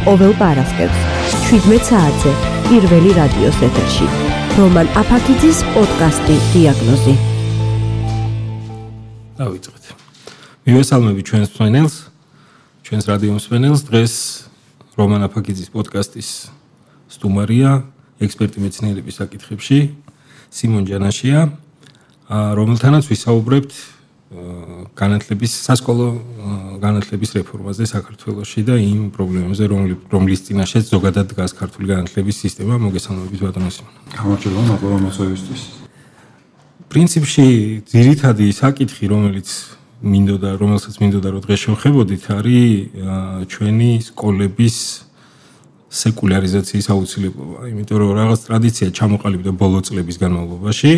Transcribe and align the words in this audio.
ყოველ 0.00 0.32
პარასკევს 0.40 1.00
17 1.52 1.84
საათზე 1.84 2.30
პირველი 2.68 3.10
რადიოს 3.20 3.58
ეთერში. 3.66 4.06
რომან 4.56 4.86
აფაკიძის 4.96 5.58
პოდკასტი 5.74 6.36
დიაგნოზი. 6.52 7.14
დავიწყეთ. 9.40 9.84
მივესალმები 10.64 11.22
ჩვენს 11.28 11.50
ფენელს, 11.52 11.94
ჩვენს 12.84 13.04
რადიო 13.12 13.32
მსმენელს. 13.36 13.80
დღეს 13.88 14.14
რომან 14.96 15.20
აფაკიძის 15.28 15.68
პოდკასტის 15.68 16.28
სტუმარია, 17.12 17.84
ექსპერტი 18.24 18.58
მეცნიერების 18.64 19.14
საკითხებში 19.20 19.78
სიმონ 20.48 20.84
ჯანაშია, 20.88 21.40
რომელთანაც 22.30 23.04
ვისაუბრებთ 23.04 23.72
განათლების 24.30 25.52
სასკოლო 25.66 26.06
განათლების 26.78 27.30
რეფორმაზე 27.34 27.82
საქართველოში 27.90 28.60
და 28.62 28.74
იმ 28.78 29.10
პრობლემებზე, 29.10 29.64
რომლის 30.14 30.40
წინაშეც 30.46 30.84
ზოგადად 30.86 31.34
დგას 31.34 31.50
ქართული 31.58 31.90
განათლების 31.90 32.36
სისტემა, 32.46 32.78
მოგესალმებით 32.78 33.40
ბატონო 33.42 33.70
სიმონ. 33.74 33.94
გამარჯობა, 34.14 34.60
მადლობა 34.70 34.98
მოსვევისთვის. 35.10 35.62
პრინციპში 36.90 37.46
ძირითადი 37.90 38.46
საკითხი, 38.54 39.04
რომელიც 39.10 39.48
მინდოდა, 40.00 40.50
რომელსაც 40.62 40.94
მინდოდა 41.02 41.28
რომ 41.34 41.40
დღეს 41.44 41.60
შევხებოდით, 41.66 42.24
არის 42.30 42.70
ჩვენი 43.50 43.90
სკოლების 44.14 44.76
სეკულარიზაციის 45.90 46.86
აუცილებლობა, 46.86 47.58
იმიტომ 47.66 47.96
რომ 47.98 48.10
რაღაც 48.14 48.40
ტრადიცია 48.46 48.86
ჩამოყალიბდა 48.94 49.50
ბოლო 49.58 49.78
წლების 49.82 50.16
განმავლობაში. 50.22 50.92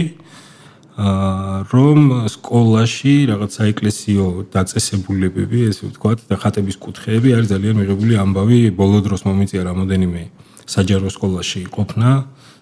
რომ 0.92 2.28
სკოლაში 2.28 3.32
რაღაც 3.32 3.50
საეკლესიო 3.56 4.26
დაწესებულებები, 4.52 5.72
ესე 5.72 5.88
ვთქვათ, 5.88 6.28
და 6.28 6.36
ხატების 6.36 6.76
კუთხეები 6.76 7.32
არის 7.32 7.48
ძალიან 7.48 7.80
მიღებული 7.80 8.12
ამბავი 8.20 8.60
ბოლო 8.76 9.00
დროს 9.00 9.24
მომიწია 9.24 9.64
რამოდენიმე 9.72 10.22
საჯარო 10.68 11.08
სკოლაში 11.08 11.64
ყოფნა, 11.72 12.10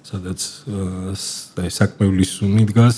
სადაც 0.07 0.41
აი 1.59 1.71
საკმევლის 1.75 2.31
სუნი 2.39 2.65
დგას, 2.71 2.97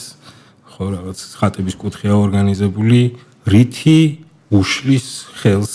ხო 0.68 0.84
რაღაც 1.00 1.18
ხატების 1.40 1.76
კუთხეა 1.80 2.12
ორგანიზებული, 2.12 3.00
რითი 3.48 4.24
უშლის 4.52 5.06
ხელს 5.40 5.74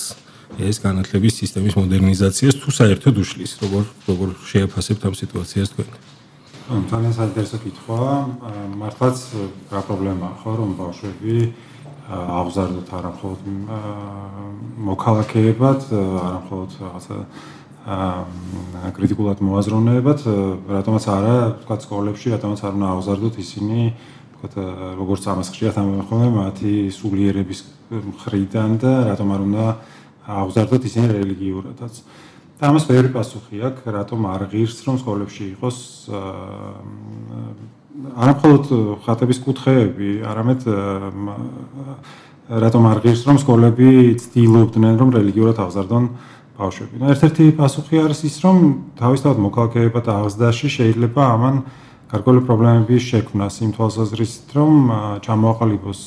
ეს 0.58 0.78
განათლების 0.82 1.34
სისტემის 1.42 1.78
მოდერნიზაციას 1.78 2.62
თუ 2.62 2.70
საერთოდ 2.78 3.16
უშლის, 3.26 3.58
როგორ 3.62 3.84
როგორ 4.10 4.28
შეაფასებთ 4.54 5.02
ამ 5.10 5.14
სიტუაციას 5.18 5.74
თქვენ? 5.74 6.07
ანუ 6.68 6.84
ძალიან 6.92 7.14
საინტერესო 7.16 7.58
კითხვა. 7.64 8.00
მართლაც 8.76 9.18
რა 9.72 9.82
პრობლემაა 9.88 10.34
ხო 10.44 10.52
რომ 10.60 10.72
ბავშვები 10.76 11.36
აღზარდოთ 12.12 12.90
არა 12.92 13.12
მხოლოდ 13.16 13.40
მოქალაქეებად, 14.90 15.80
არა 15.96 16.40
მხოლოდ 16.44 16.70
რაღაცა 16.84 17.18
აა 17.88 18.92
კრიტიკულად 19.00 19.40
მოაზროვნეებად, 19.48 20.20
რატომაც 20.76 21.04
არა, 21.08 21.38
თქვა 21.64 21.76
სკოლებში, 21.88 22.28
რატომაც 22.36 22.60
არ 22.68 22.74
უნდა 22.76 22.88
აღზარდოთ 23.00 23.36
ისინი, 23.48 23.82
თქვა 24.36 24.68
როგორც 25.00 25.24
ამას 25.24 25.48
ხშირად 25.56 25.76
ამბობენ, 25.80 26.32
მათი 26.36 26.74
სულიერების 26.92 27.60
მხრიდან 28.12 28.70
და 28.84 28.92
რატომ 29.16 29.28
არ 29.32 29.42
უნდა 29.48 29.66
აღზარდოთ 30.28 30.82
ისინი 30.84 31.06
რელიგიურადაც. 31.16 31.96
აა 31.96 32.27
და 32.58 32.72
ამას 32.74 32.86
ბევრი 32.90 33.10
პასუხი 33.14 33.58
აქვს, 33.70 33.86
რატომ 33.94 34.20
არ 34.34 34.42
ღირს 34.50 34.78
რომ 34.88 34.96
სკოლებში 34.98 35.44
იყოს 35.54 35.78
არამხოლოდ 38.18 38.66
ხატების 39.06 39.40
კუთხეები, 39.46 40.10
არამედ 40.26 40.66
რატომ 42.48 42.84
არ 42.90 42.98
ღირს 43.06 43.22
რომ 43.30 43.38
სკოლები 43.46 43.90
ცდილობდნენ 44.22 44.96
რომ 44.98 45.10
რელიგიურად 45.18 45.58
აღზარდონ 45.62 46.06
ბავშვები. 46.58 46.96
ნუ 46.98 47.06
ერთ-ერთი 47.14 47.46
პასუხი 47.62 47.96
არის 48.02 48.20
ის, 48.26 48.36
რომ 48.42 48.58
თავისთავად 48.98 49.38
მოქალაქეება 49.46 50.00
და 50.02 50.12
აღზრდაში 50.26 50.68
შეიძლება 50.78 51.22
ამან 51.38 51.56
გარკვეული 52.10 52.42
პრობლემები 52.48 52.96
შექმნას 52.98 53.56
იმ 53.62 53.72
თვალსაზრისით, 53.78 54.50
რომ 54.58 54.72
ჩამოაყალიბოს 55.22 56.02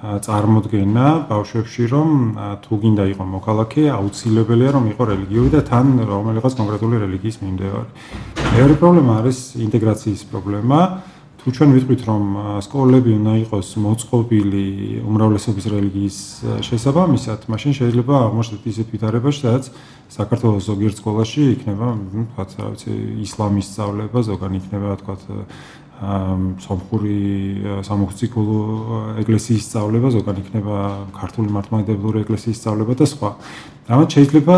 წარმოდგენა 0.00 1.06
ბავშვებში 1.28 1.84
რომ 1.92 2.08
თუ 2.64 2.72
გინდა 2.82 3.04
იყო 3.12 3.24
მოქალაქე 3.36 3.82
აუცილებელია 3.92 4.70
რომ 4.76 4.84
იყო 4.96 5.02
რელიგიური 5.12 5.50
და 5.52 5.60
თან 5.68 5.86
რომელიღაც 6.08 6.52
კონკრეტული 6.56 6.96
რელიგიის 7.04 7.36
მიმდევარი. 7.44 7.90
მეორე 8.56 8.74
პრობლემა 8.80 9.12
არის 9.20 9.38
ინტეგრაციის 9.60 10.22
პრობლემა. 10.32 10.80
თუ 11.40 11.48
ჩვენ 11.56 11.70
ვიტყვით 11.72 12.02
რომ 12.04 12.24
სკოლები 12.60 13.10
უნდა 13.16 13.32
იყოს 13.48 13.68
მოწყობილი 13.80 14.64
უმრავლესობის 15.08 15.66
რელიგიის 15.72 16.18
შესაბამისად, 16.68 17.48
მაშინ 17.48 17.72
შეიძლება 17.80 18.14
აღმოჩნდეთ 18.28 18.64
ისეთ 18.68 18.88
ვითარებაში, 18.92 19.40
სადაც 19.40 19.64
საქართველოს 20.12 20.64
ზოგიერთ 20.68 20.96
სკოლაში 21.00 21.42
იქნება, 21.56 21.86
ну, 21.96 22.26
თქვათ, 22.34 22.50
რა 22.60 22.66
ვიცი, 22.74 22.92
ისლამის 23.24 23.66
სწავლება, 23.72 24.18
ზოგან 24.20 24.52
იქნება, 24.60 24.88
თქვათ, 25.00 25.20
სამხური 26.00 27.16
სამოქციკულო 27.84 28.60
ეკლესიის 29.20 29.62
სწავლება, 29.68 30.08
ზოგან 30.14 30.36
იქნება 30.40 30.76
ქართული 31.12 31.52
მართლმადიდებლური 31.52 32.24
ეკლესიის 32.24 32.56
სწავლება 32.56 32.96
და 32.96 33.04
სხვა. 33.04 33.30
ამათ 33.90 34.08
შეიძლება 34.16 34.56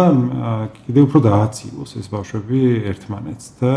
კიდევ 0.87 1.03
უფრო 1.09 1.19
დააცილოს 1.27 1.91
ეს 1.99 2.07
ბავშვები 2.15 2.61
ერთმანეთს 2.95 3.47
და 3.59 3.73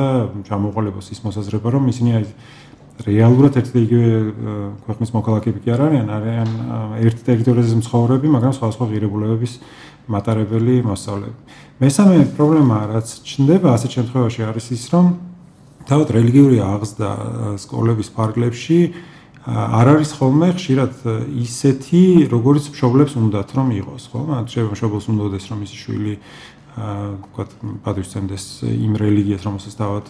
ჩამოყალიბოს 0.45 1.07
ის 1.09 1.19
მოსაზრება, 1.25 1.67
რომ 1.73 1.89
ისინი 1.89 2.09
აი 2.21 2.25
რეალურად 2.95 3.57
ერთ 3.59 3.69
და 3.75 3.79
იგივე 3.81 4.09
ქვეყნის 4.85 5.09
მოქალაქეები 5.11 5.59
კი 5.65 5.69
არ 5.75 5.81
არიან, 5.89 6.07
არიან 6.15 6.49
ერთ 7.01 7.17
ტერიტორიაზე 7.27 7.75
მცხოვრები, 7.81 8.27
მაგრამ 8.35 8.53
სხვა 8.55 8.67
სხვა 8.71 8.85
ღირებულებების 8.93 9.53
მატარებელი 10.05 10.75
მოსწავლეები. 10.85 11.39
მესამე 11.81 12.15
პრობლემა 12.37 12.77
რაც 12.93 13.07
ჩნდება 13.25 13.67
ასეთ 13.75 13.91
შემთხვევაში 13.99 14.41
არის 14.47 14.65
ის, 14.71 14.83
რომ 14.93 15.05
თავად 15.89 16.13
რელიგიური 16.15 16.57
აღზრდა 16.65 17.09
სკოლების 17.61 18.09
ფარგლებში 18.15 18.79
არ 19.45 19.89
არის 19.93 20.11
ხოლმე 20.17 20.47
ხშირად 20.57 20.93
ისეთი, 21.37 22.25
როგორც 22.33 22.71
მშობლებს 22.73 23.13
უნდათ 23.21 23.49
რომ 23.53 23.67
იყოს, 23.77 24.03
ხო? 24.09 24.19
მათ 24.25 24.45
შეიძლება 24.49 24.73
მშობლებს 24.73 25.09
უნდადეს 25.13 25.45
რომ 25.53 25.59
ისი 25.69 25.77
შვილი 25.85 26.13
აა 26.75 26.95
ვთქვათ, 27.21 27.51
პატრიოტიზმდეს 27.85 28.45
იმ 28.65 28.93
რელიგიას, 28.99 29.45
რომელსაც 29.45 29.73
თავად 29.77 30.05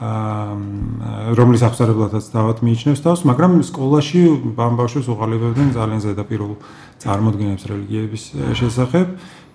აა 0.00 1.36
რომლის 1.36 1.62
აღსარებლადაც 1.68 2.24
თავად 2.32 2.64
მიიჩნევს 2.64 3.04
თავს, 3.04 3.20
მაგრამ 3.28 3.60
სკოლაში 3.68 4.20
ბავშვებს 4.56 5.12
უყალიბებდნენ 5.12 5.76
ძალიან 5.76 6.00
ზედაპირულ 6.00 6.56
წარმოდგენებს 7.04 7.64
რელიგიების 7.68 8.24
შესახებ. 8.56 9.06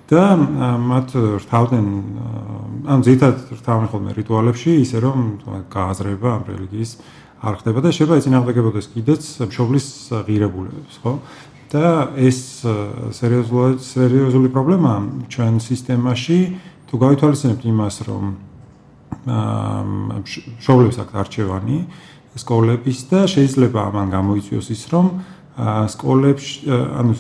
და 0.09 0.23
მათ 0.77 1.15
რთავდნენ 1.41 1.85
ან 2.85 2.99
ზეითად 3.05 3.57
რთავენ 3.57 3.87
ხოლმე 3.89 4.11
რიტუალებში 4.13 4.71
ისე 4.85 5.01
რომ 5.01 5.19
გააზრება 5.73 6.29
ამ 6.37 6.43
რელიგიის 6.45 6.91
არ 7.41 7.53
ხდება 7.61 7.79
და 7.81 7.89
შეიძლება 7.89 8.19
ეცინააღმდეგებოდეს 8.21 8.87
კიდეც 8.93 9.23
მშობლის 9.49 9.87
ღირებულებებს 10.29 10.95
ხო? 11.01 11.13
და 11.73 12.13
ეს 12.21 12.61
სერიოზული 13.17 13.81
სერიოზული 13.81 14.49
პრობლემა 14.53 14.93
ჩვენ 15.33 15.57
სისტემაში 15.65 16.39
თუ 16.85 16.95
გავითვალისწინებთ 17.01 17.63
იმას 17.65 17.95
რომ 18.05 18.23
მშობლებს 19.25 20.97
აქვს 21.01 21.17
არჩევანი 21.25 21.77
სკოლების 22.35 22.99
და 23.09 23.19
შეიძლება 23.31 23.79
ამან 23.89 24.07
გამოიწვიოს 24.13 24.67
ის 24.69 24.83
რომ 24.93 25.05
სკოლებში 25.55 26.67
ანუ 26.99 27.13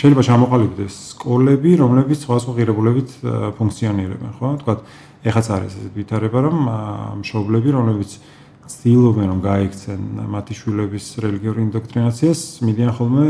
შეიძლება 0.00 0.22
ჩამოყალიბდეს 0.24 0.94
სკოლები, 1.12 1.72
რომლებიც 1.76 2.24
სხვა 2.24 2.36
სხვა 2.40 2.52
ღირებულებით 2.56 3.10
ფუნქციონირებენ, 3.58 4.30
ხო? 4.40 4.48
თქვათ, 4.64 4.78
ეხაც 5.28 5.46
არის 5.52 5.72
ეს 5.76 5.86
ვითარება, 5.92 6.38
რომ 6.48 6.56
მშობლები, 7.20 7.68
რომლებიც 7.76 8.10
ცდილობენ 8.72 9.26
რომ 9.28 9.40
გაიქცენ 9.44 10.00
მათი 10.32 10.54
შვილების 10.56 11.06
რელიგიურ 11.20 11.56
ინდოქტრინაციას, 11.68 12.40
მიდიან 12.64 12.92
ხოლმე 12.96 13.26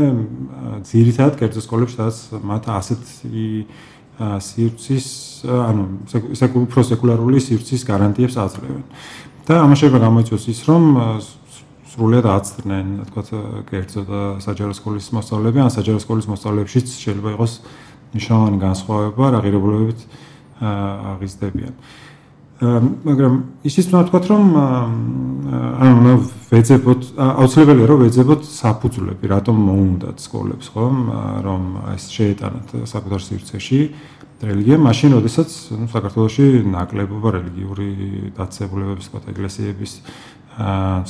ძირითადად 0.87 1.35
კერძო 1.41 1.61
სკოლებში, 1.65 1.95
სადაც 1.99 2.17
მათ 2.47 2.63
ასეთ 2.79 3.03
სივრცის, 4.47 5.07
ანუ 5.43 5.83
უფრო 6.63 6.81
სეკულარული 6.87 7.43
სივრცის 7.43 7.81
გარანტიებს 7.83 8.39
აძლევენ. 8.39 8.83
და 9.43 9.59
ამას 9.59 9.77
შეიძლება 9.83 9.99
გამოიწვიოს 10.07 10.45
ის, 10.47 10.59
რომ 10.71 10.83
სრულად 11.93 12.25
აცდნენ, 12.25 12.87
თქვათ, 13.13 13.27
კერძო 13.69 14.01
და 14.09 14.21
საჯარო 14.41 14.73
სკოლის 14.73 15.07
მოსწავლეები, 15.13 15.59
ან 15.61 15.69
საჯარო 15.69 15.99
სკოლის 16.01 16.25
მოსწავლეებშიც 16.31 16.87
შეიძლება 16.89 17.29
იყოს 17.37 17.53
ნიშნავანი 18.17 18.57
განსხვავება, 18.57 19.23
რა 19.29 19.39
ღირებულებებით 19.45 19.99
აღიზრდებიან. 20.63 21.73
მაგრამ 22.63 23.33
ისიც 23.67 23.85
უნდა 23.91 24.01
ვთქვათ, 24.07 24.25
რომ 24.31 24.43
ანუ 25.83 26.13
ვეძებოთ, 26.53 27.01
აუცილებელია 27.17 27.85
რომ 27.91 27.99
ვეძებოთ 28.07 28.41
საფუძვლები, 28.47 29.25
რატომ 29.29 29.55
მოუნდათ 29.67 30.17
სკოლებს, 30.23 30.65
ხო, 30.71 30.85
რომ 31.43 31.61
ეს 31.93 32.03
შეეტანათ 32.13 32.67
საკუთარ 32.87 33.21
სივრცეში 33.27 33.79
რელიგია, 34.43 34.77
მაშინ, 34.79 35.09
როდესაც 35.17 35.49
საქართველოში 35.91 36.45
ნაკლებობა 36.67 37.29
რელიგიური 37.37 37.87
დაწესებულებების, 38.37 39.05
თქვათ, 39.07 39.23
ეკლესიების 39.33 39.91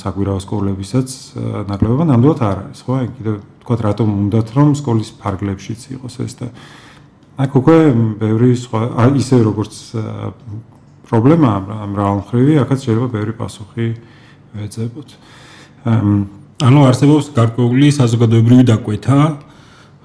საკვირაო 0.00 0.40
სკოლებისაც 0.40 1.08
ნაკლებობა 1.68 2.04
ნამდვილად 2.08 2.40
არ 2.44 2.58
არის, 2.64 2.80
ხო? 2.84 2.94
კიდე 3.18 3.32
თქვა 3.64 3.74
რატომ 3.84 4.08
უნდათ 4.24 4.48
რომ 4.56 4.72
სკოლის 4.78 5.10
ფარგლებშიც 5.20 5.80
იყოს 5.96 6.16
ეს 6.24 6.34
და 6.40 6.48
აქ 7.34 7.50
უკვე 7.58 7.78
ბევრი 8.22 8.50
სხვა 8.54 8.80
ისე 9.18 9.36
როგორც 9.42 9.74
პრობლემა 11.04 11.50
მრავალმხრივი, 11.92 12.54
აქაც 12.62 12.78
შეიძლება 12.86 13.08
ბევრი 13.10 13.32
პასუხი 13.36 13.88
ეძებოთ. 14.64 15.08
ანუ 16.64 16.80
არსებობს 16.88 17.26
გარკვეული 17.34 17.88
საზოგადოებრივი 17.90 18.64
დაკვეთა, 18.70 19.18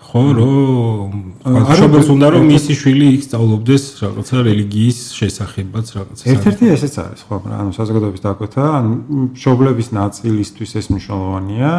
ხო, 0.09 0.21
რომ 0.33 1.09
აღშობილს 1.45 2.07
უნდა 2.09 2.27
რომ 2.33 2.43
მისი 2.49 2.73
შვილი 2.81 3.07
იქ 3.13 3.21
სწავლობდეს 3.29 3.83
რაღაცა 4.01 4.35
რელიგიის 4.49 4.99
შესახებაც 5.13 5.85
რაღაცა. 5.93 6.23
ერთ-ერთი 6.33 6.65
ესეც 6.73 6.93
არის, 6.97 7.21
ხო, 7.29 7.35
ანუ 7.45 7.71
საზოგადოების 7.77 8.21
დაკვეთა, 8.25 8.63
ანუ 8.79 8.91
მშობლების 9.37 9.87
ნაწილისთვის 9.93 10.71
ეს 10.81 10.85
მნიშვნელოვანია, 10.89 11.71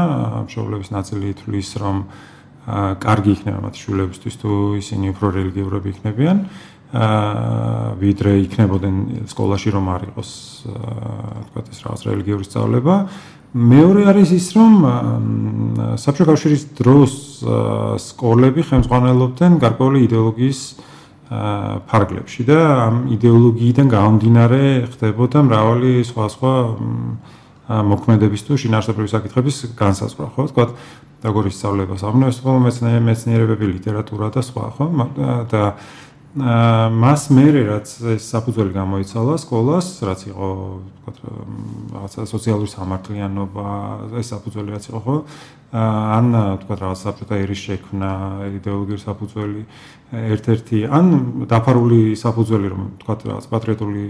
მშობლების 0.47 0.89
ნაწილი 0.95 1.29
თulis 1.43 1.69
რომ 1.83 1.97
კარგი 3.03 3.31
იქნება 3.35 3.59
მათ 3.67 3.75
შვილებისთვის 3.83 4.35
თუ 4.41 4.51
ისინი 4.79 5.07
უფრო 5.11 5.27
რელიგიურები 5.35 5.89
იქნებიან. 5.91 6.39
აა 6.91 7.95
ვიდრე 8.03 8.31
იქნებოდნენ 8.51 9.27
სკოლაში 9.31 9.71
რომ 9.75 9.85
არ 9.95 10.03
იყოს 10.11 10.31
თქვა 10.67 11.61
ეს 11.71 11.79
რაღაც 11.87 12.01
რელიგიური 12.11 12.45
სწავლება. 12.47 12.95
მეორე 13.51 14.07
არის 14.13 14.31
ის, 14.31 14.47
რომ 14.55 14.75
საბჭო 15.99 16.25
კავშირის 16.29 16.63
დროს 16.79 17.13
სკოლები 17.99 18.63
ხელმძღვანელობდნენ 18.63 19.59
გარკვეული 19.59 20.07
იდეოლოგიის 20.07 20.61
ფარგლებში 21.91 22.47
და 22.47 22.59
ამ 22.87 22.97
იდეოლოგიიდან 23.15 23.87
გამომდინარე 23.91 24.63
ხდებოდა 24.95 25.39
მრავალი 25.51 25.93
სხვადასხვა 26.07 26.53
მოქმედების 27.71 28.43
თუ 28.47 28.59
შინაარსობრივი 28.59 29.11
საკითხების 29.15 29.57
განსაზღვრა, 29.79 30.27
ხო? 30.35 30.43
თქვა 30.51 30.65
როგორ 31.27 31.43
ისწავლება 31.51 31.95
სამნოეს 32.03 32.39
ხოლმე 32.43 32.71
მეცნიერებები, 33.07 33.67
ლიტერატურა 33.79 34.31
და 34.35 34.43
სხვა, 34.43 34.65
ხო? 34.75 34.87
და 35.51 35.63
მას 36.31 37.25
მერე 37.35 37.65
რაც 37.67 37.91
ეს 38.15 38.23
საფუძველი 38.31 38.71
გამოიცალა 38.71 39.35
სკოლას, 39.43 39.87
რაც 40.07 40.21
იყო 40.31 40.49
ვთქვათ 40.79 41.17
რაღაცა 41.91 42.27
სოციალური 42.31 42.71
სამართლიანობა, 42.71 43.67
ეს 44.15 44.31
საფუძველი 44.31 44.71
რაც 44.71 44.85
იყო 44.95 45.01
ხო? 45.03 45.17
ან 45.75 46.27
ვთქვათ 46.31 46.79
რაღაც 46.87 46.99
საბჭოთა 47.03 47.35
ერის 47.35 47.61
შექმნა, 47.67 48.11
იდეოლოგიური 48.63 49.03
საფუძველი, 49.03 49.63
ერთ-ერთი 50.31 50.79
ან 50.87 51.07
დაფარული 51.51 52.15
საფუძველი 52.15 52.67
რომ 52.79 52.83
ვთქვათ 52.95 53.21
რაღაც 53.27 53.45
პატრიოტული 53.51 54.07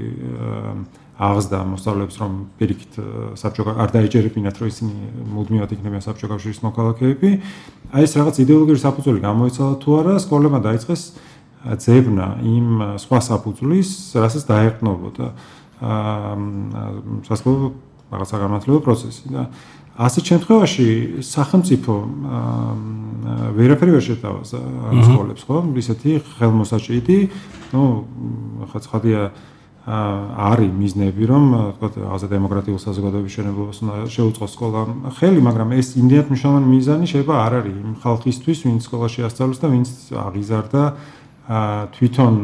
აღზდა 1.21 1.59
მოსწავლეებს 1.73 2.17
რომ 2.21 2.33
პირიქით 2.61 2.93
საბჭო 3.41 3.63
არ 3.81 3.89
დაეჯერებინათ 3.97 4.57
რომ 4.61 4.69
ისინი 4.73 4.93
მუდმივად 5.37 5.73
იქნებიან 5.77 6.05
საბჭო 6.05 6.27
კავშირის 6.33 6.61
მოქალაქეები. 6.65 7.31
აი 7.97 8.03
ეს 8.05 8.13
რაღაც 8.17 8.37
იდეოლოგიური 8.45 8.81
საფუძველი 8.81 9.21
გამოიცალა 9.25 9.75
თუ 9.85 9.91
არა, 10.01 10.15
სკოლებმა 10.25 10.61
დაიწყეს 10.65 11.03
ძებნა 11.61 12.41
იმ 12.41 12.69
სხვა 13.01 13.21
საფუძვლის, 13.21 13.89
რასაც 14.17 14.43
დაეყნობოდა 14.49 15.27
აა 15.81 16.35
სასკოლო 17.29 17.69
რაღაცა 18.11 18.37
განმავლობი 18.41 18.81
პროცესი 18.85 19.25
და 19.33 19.43
ასეთ 20.01 20.25
შემთხვევაში 20.31 20.89
სახელმწიფო 21.25 21.95
ვერაფერი 23.57 23.93
ვერ 23.97 24.05
შეთავაზა 24.05 24.61
სკოლებს, 25.05 25.43
ხო? 25.45 25.57
ისეთი 25.77 26.11
ხელმოსაჭიდი, 26.41 27.19
ну, 27.77 27.83
ხა 28.73 28.81
ცხადია 28.81 29.21
არის 29.91 30.73
მიზნები, 30.77 31.23
რომ 31.25 31.45
თქო, 31.77 31.87
რაღაცა 32.05 32.29
დემოკრატიულ 32.31 32.81
საზოგადოების 32.81 33.33
შენებლობას 33.33 33.79
უნდა 33.81 33.95
შეუწყოს 34.13 34.53
სკოლა 34.55 34.81
ხელი, 35.17 35.41
მაგრამ 35.41 35.69
ეს 35.81 35.89
იმდენად 35.97 36.27
მნიშვნელოვანი 36.31 36.67
მიზანი 36.69 37.07
შეიძლება 37.11 37.35
არ 37.45 37.53
არის 37.61 37.77
იმ 37.81 37.95
ხალხისთვის, 38.05 38.59
ვინც 38.69 38.81
სკოლაში 38.87 39.21
ასწავლებს 39.25 39.61
და 39.61 39.69
ვინც 39.73 39.89
აღიზარდა 40.21 40.83
თვითონ 41.97 42.37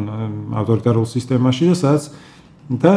ავტორიტარულ 0.62 1.06
სისტემაში 1.06 1.70
და 1.70 1.76
სადაც 1.78 2.08
და 2.66 2.94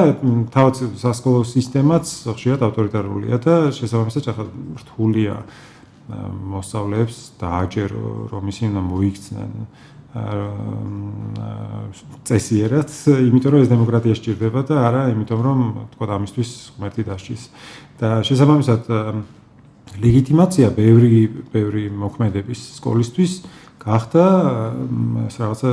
თავად 0.50 0.80
სასკოლო 0.98 1.44
სისტემაც 1.46 2.10
ხშირად 2.26 2.66
ავტორიტარულია 2.66 3.38
და 3.44 3.58
შესაბამისად 3.78 4.32
ახლა 4.34 4.46
რთულია 4.82 5.36
მოსწავლეებს 6.54 7.18
დააჯერო 7.38 8.06
რომ 8.34 8.44
ისინი 8.50 8.74
უნდა 8.74 8.84
მოიქცნენ 8.90 9.54
წესიერად, 12.26 12.90
იმიტომ 13.30 13.52
რომ 13.54 13.62
ეს 13.62 13.70
დემოკრატია 13.70 14.18
სჭირდება 14.18 14.66
და 14.66 14.76
არა 14.90 15.04
იმიტომ 15.14 15.42
რომ 15.46 15.60
თქო 15.94 16.04
ამისთვის 16.18 16.50
ღმერთი 16.82 17.04
დასჭის. 17.06 17.42
და 18.02 18.26
შესაბამისად 18.26 18.90
ლეგიტიმაცია 20.02 20.68
ბევრი 20.74 21.30
ბევრი 21.54 21.94
მოქმედების 21.94 22.60
სკოლისთვის 22.82 23.32
გახდა 23.80 24.26
რაღაცა 25.40 25.72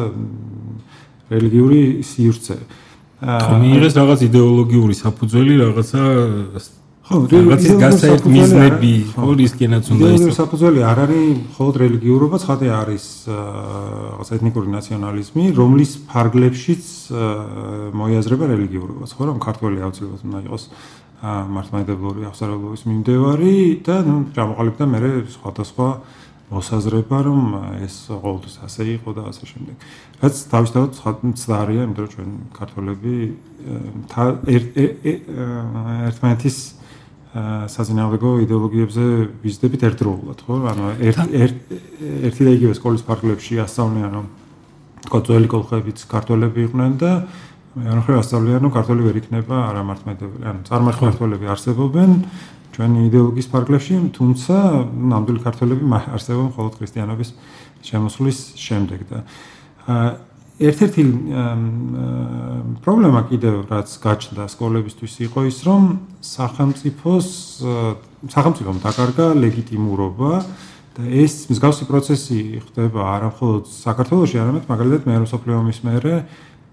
რელიგიური 1.31 2.07
სივრცე. 2.07 2.57
აა 3.17 3.59
მიიღეს 3.59 3.95
რაღაც 3.99 4.21
идеოლოგიური 4.29 4.95
საფუძველი, 4.95 5.55
რაღაცა 5.65 6.03
ხო, 7.07 7.17
რაღაცის 7.33 7.75
გასაერთმიზნები, 7.81 8.93
ხო, 9.15 9.31
რისკენაც 9.41 9.85
უნდა 9.91 9.97
ის. 9.97 10.07
идеოლოგიური 10.07 10.35
საფუძველი 10.37 10.81
არ 10.91 10.99
არის 11.07 11.25
მხოლოდ 11.51 11.75
რელიგიურობა, 11.83 12.37
ხათე 12.47 12.69
არის 12.83 13.05
რაღაც 13.31 14.29
ეთნიკური 14.37 14.69
ნაციონალიზმი, 14.77 15.45
რომლის 15.61 15.91
ფარგლებშიც 16.11 16.85
მოიაზრება 17.99 18.45
რელიგიურობა, 18.53 19.03
ხო, 19.17 19.23
რომ 19.31 19.39
ქართველი 19.47 19.79
აუცილებლად 19.87 20.23
უნდა 20.29 20.41
იყოს 20.47 20.65
მართლმადიდებლური 21.27 22.23
აღსარებლობის 22.29 22.83
მიმდევარი 22.87 23.55
და 23.87 23.95
ნუ 24.05 24.17
გამოყალიბდა 24.37 24.85
მე 24.93 24.99
სხვადასხვა 25.33 25.89
აა 25.97 26.26
მოსაზრება 26.47 27.19
რომ 27.27 27.43
ეს 27.83 28.07
ყოველთვის 28.07 28.57
ასე 28.63 28.83
იყო 28.97 29.11
და 29.19 29.23
ასე 29.35 29.45
შემდეგ. 29.51 29.77
რაც 30.23 30.35
თავისთავად 30.47 30.91
ცდარია, 31.35 31.83
იმიტომ 31.87 32.05
რომ 32.07 32.13
ჩვენ 32.15 32.31
ქართველები 32.55 33.15
ერთმანეთის 36.07 36.57
საზინააღმდეგო 37.37 38.31
იდეოლოგიებზე 38.47 39.05
ვიზდებით 39.43 39.83
ერთდროულად, 39.91 40.39
ხო? 40.47 40.55
ანუ 40.71 40.85
ერთი 41.05 42.43
და 42.47 42.53
იგივე 42.57 42.75
სკოლის 42.79 43.03
ფარგლებში 43.05 43.61
ასწავლიან 43.61 44.11
რომ 44.17 44.27
თქო 45.05 45.19
ძველი 45.27 45.49
კოლხებიც 45.51 45.99
ქართველები 46.09 46.59
იყვნენ 46.71 46.93
და 46.97 47.11
ანუ 47.77 48.01
ხო 48.07 48.13
ასწავლიან 48.23 48.61
რომ 48.65 48.73
ქართველი 48.73 49.03
ვერ 49.05 49.17
იქნება 49.21 49.57
არა 49.69 49.83
მართლმადიდებელი, 49.85 50.45
ანუ 50.49 50.61
წარმართლები 50.65 51.47
არსებობენ 51.53 52.11
ჩვენი 52.77 53.09
იდეოლოგიის 53.09 53.49
ფარგლებში, 53.49 53.95
თუმცა 54.13 54.55
ნამდვილი 54.93 55.41
ქართველები 55.41 55.85
არსებობენ 55.97 56.49
მხოლოდ 56.53 56.73
ქრისტიანობის 56.77 57.31
შემოსვლის 57.89 58.39
შემდეგ 58.61 59.01
და 59.09 59.19
ერთ-ერთი 60.57 61.03
პრობლემა 62.85 63.21
კიდევ 63.29 63.55
რაც 63.69 63.89
გაჩნდა 64.01 64.45
სკოლებისთვის 64.49 65.15
იყო 65.29 65.41
ის 65.53 65.59
რომ 65.69 65.83
სახელმწიფოს 66.25 67.29
სახელმწიფომ 68.33 68.77
დაკარგა 68.81 69.27
ლეგიტიმურობა 69.37 70.33
და 70.97 71.03
ეს 71.13 71.53
მსგავსი 71.53 71.85
პროცესი 71.93 72.41
ხდება 72.73 73.01
არა 73.05 73.29
მხოლოდ 73.37 73.65
საქართველოში, 73.69 74.37
არამედ 74.41 74.65
მაგალითად 74.73 75.03
მეორე 75.05 75.27
სოფლიო 75.29 75.57
ომის 75.61 75.79
მერე 75.85 76.15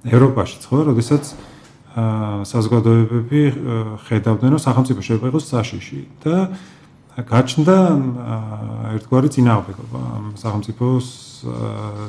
ევროპაშიც, 0.08 0.64
ხო, 0.64 0.78
როდესაც 0.88 1.24
საზოგადოებები 1.94 3.42
ხედავდნენ, 4.08 4.50
რომ 4.58 4.62
სახელმწიფო 4.62 5.02
შეიძლება 5.06 5.30
იყოს 5.30 5.46
საშიში 5.54 6.02
და 6.26 6.36
გაჩნდა 7.14 7.78
ერთგვარი 8.98 9.30
წინააღმდეგობა 9.38 10.02
სახელმწიფოს 10.42 11.08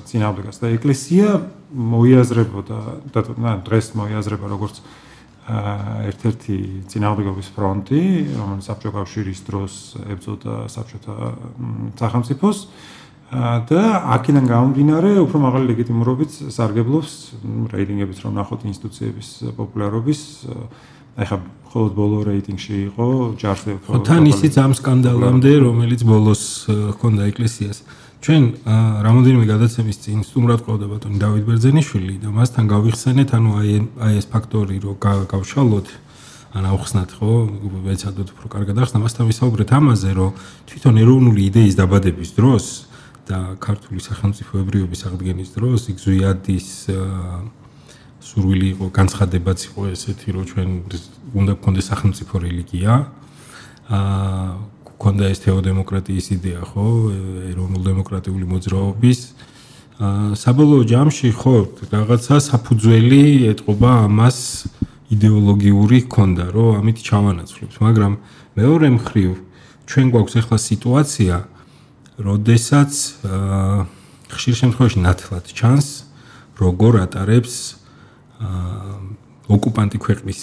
წინააღმდეგას 0.08 0.56
და 0.64 0.66
ეკლესია 0.72 1.28
მოიაზრებოდა 1.76 2.78
და 3.12 3.20
დღეს 3.68 3.86
მოიაზრება 4.00 4.46
როგორც 4.48 4.80
ერთ-ერთი 5.44 6.56
წინააღმდეგობის 6.88 7.48
ფრონტი, 7.52 8.02
რომელიც 8.32 8.64
საბჭოთა 8.64 8.96
კავშირის 8.96 9.40
დროს 9.44 9.72
ებრძოდა 10.08 10.54
საბჭოთა 10.72 11.16
სახელმწიფოს 12.00 12.58
და 13.32 13.82
აქედან 14.14 14.46
გამომდინარე 14.46 15.10
უფრო 15.24 15.38
მაღალი 15.42 15.64
ლეგიტიმურობით 15.72 16.32
სარგებლობს 16.54 17.12
რეიტინგებით 17.72 18.18
რომ 18.24 18.32
ნახოთ 18.38 18.60
ინსტიტუციების 18.68 19.28
პოპულარობის 19.58 20.20
ეხლა 21.14 21.38
მხოლოდ 21.74 21.92
ბოლო 21.94 22.18
რეიტინგში 22.26 22.74
იყო 22.94 23.06
ჯარზე 23.38 23.72
ხო 23.86 23.98
თან 24.06 24.22
ისიც 24.30 24.54
ამ 24.62 24.72
სკანდალამდე 24.78 25.52
რომელიც 25.66 26.00
ბოლოს 26.06 26.42
ჰქონდა 26.70 27.22
ეკლესიას. 27.34 27.78
ჩვენ 28.24 28.42
რამოდენიმე 29.04 29.44
გადაცემის 29.52 29.98
წინ 30.00 30.18
სტუმრად 30.24 30.60
ყავდა 30.64 30.86
ბატონი 30.88 31.18
დავით 31.20 31.44
ბერძენიშვილი 31.44 32.14
და 32.24 32.28
მასთან 32.32 32.64
გავიხსენეთ 32.72 33.28
ანუ 33.36 33.50
აი 33.60 33.72
აი 34.00 34.14
ეს 34.16 34.26
ფაქტორი 34.32 34.76
რომ 34.80 34.96
გავშალოთ 35.28 35.86
ან 36.56 36.64
ავხსნათ 36.70 37.10
ხო 37.18 37.32
ვეცადოთ 37.84 38.28
უფრო 38.32 38.46
კარგად 38.54 38.76
ახსნა 38.80 38.98
მასთან 39.04 39.24
ვისაუბრეთ 39.28 39.70
ამაზე 39.76 40.10
რომ 40.16 40.30
თვითონ 40.70 40.94
ეროვნული 41.04 41.40
იდეის 41.50 41.74
დაბადების 41.76 42.30
დროს 42.38 42.64
და 43.24 43.56
ქართული 43.56 44.00
სახელმწიფოებრიობის 44.04 45.00
აღდგენის 45.08 45.50
დროს 45.56 45.88
იქ 45.92 45.98
ზუიადის 46.04 46.68
სურვილი 48.24 48.66
იყო 48.74 48.86
განცხადებაც 48.92 49.58
იყო 49.68 49.80
ესეთი 49.92 50.28
რომ 50.36 50.44
ჩვენ 50.50 50.68
უნდა 51.40 51.52
გქონდეს 51.60 51.86
სახელმწიფო 51.92 52.34
რელიგია. 52.44 52.92
აა 53.88 54.48
გქონდა 54.88 55.24
ეს 55.32 55.38
თეოდემოკრატიის 55.44 56.26
იდეა 56.36 56.62
ხო? 56.68 56.86
ეროვნულ 57.52 57.82
დემოკრატიული 57.84 58.44
მოძრაობის. 58.48 59.20
აა 60.00 60.36
საბოლოო 60.40 60.82
ჯამში 60.92 61.30
ხო 61.40 61.56
რაღაცა 61.92 62.36
საფუძველი 62.48 63.22
ეტყობა 63.52 63.90
ამას 64.08 64.38
идеოლოგიური 65.14 65.98
ჰქონდა 66.08 66.44
რომ 66.56 66.70
ამით 66.80 66.98
ჩავანაცვლებთ 67.08 67.74
მაგრამ 67.84 68.12
მეორე 68.58 68.88
მხრივ 68.98 69.30
ჩვენ 69.84 70.06
გვაქვს 70.12 70.34
ახლა 70.40 70.58
სიტუაცია 70.58 71.34
აა 71.44 71.53
როდესაც 72.18 72.92
ხშირ 74.30 74.54
შემთხვევაში 74.54 74.99
ნათლად 75.02 75.50
ჩანს, 75.50 76.06
როგორ 76.54 77.02
ატარებს 77.02 77.83
ოკუპანტი 79.50 79.99
ქვეყნის 79.99 80.40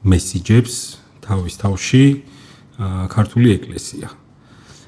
მესიჯებს 0.00 0.74
თავის 1.20 1.54
თავში 1.60 2.04
ქართული 3.12 3.48
ეკლესია. 3.60 4.08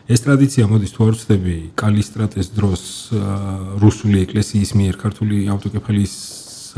ეს 0.08 0.20
ტრადიცია 0.24 0.64
მოდის 0.66 0.92
თუ 0.96 1.00
არ 1.08 1.14
ვცდები, 1.14 1.56
კალისტრატეს 1.76 2.48
დროს 2.56 2.82
რუსული 3.78 4.24
ეკლესიის 4.24 4.70
მიერ 4.72 4.94
ქართული 4.98 5.36
ავტოკეფალის 5.52 6.14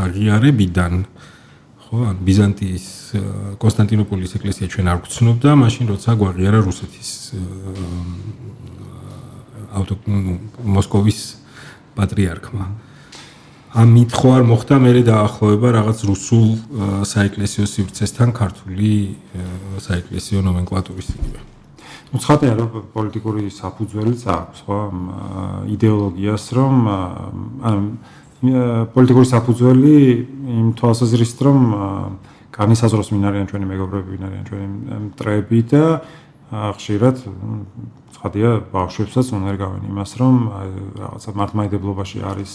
აღიარებიდან 0.02 0.92
ხო, 1.86 1.96
ან 2.10 2.16
ბიზანტიის 2.26 2.86
კონსტანტინოპოლის 3.62 4.32
ეკლესია 4.38 4.66
ჩვენ 4.66 4.86
არ 4.90 4.98
გვცნობდა, 5.06 5.50
მაშინ 5.54 5.84
როცა 5.94 6.10
გვაღიარა 6.18 6.60
რუსეთის 6.66 7.10
მოსკოვის 9.74 11.20
პატრიარქმა. 11.94 12.66
ამით 13.74 14.10
ხო 14.14 14.28
არ 14.38 14.42
მოხდა 14.46 14.76
მე 14.78 14.90
დაახლოება 15.02 15.68
რაღაც 15.74 15.98
რუსულ 16.06 16.46
საეკლესიო 17.10 17.66
სივრცესთან 17.66 18.30
ქართული 18.30 19.18
საეკლესიო 19.82 20.38
ნომენკლატურის 20.46 21.08
იგივე. 21.18 21.40
ну 22.14 22.16
ცხადია 22.22 22.54
რომ 22.54 22.70
პოლიტიკური 22.94 23.50
საფუძველიც 23.50 24.20
აქვს 24.30 24.58
ხო 24.62 24.78
იდეოლოგიას 25.74 26.44
რომ 26.54 26.74
ანუ 27.66 27.82
პოლიტიკური 28.94 29.26
საფუძველი 29.34 29.94
იმ 30.54 30.66
თვალსაზრისით 30.78 31.40
რომ 31.42 31.58
განისაზღვროს 32.54 33.08
მინ 33.10 33.24
არიან 33.26 33.46
ჩვენი 33.50 33.66
მეგობრები, 33.74 34.08
მინ 34.14 34.22
არიან 34.28 34.44
ჩვენი 34.46 34.66
მტრები 35.10 35.60
და 35.74 35.84
ხშირად 36.78 37.16
ცხადია 38.24 38.50
ბავშვებსაც 38.72 39.26
უნდა 39.36 39.52
გავენ 39.60 39.82
იმას 39.84 40.10
რომ 40.16 40.34
რაღაცა 40.96 41.30
მართლმადიდებლობაში 41.36 42.18
არის 42.24 42.52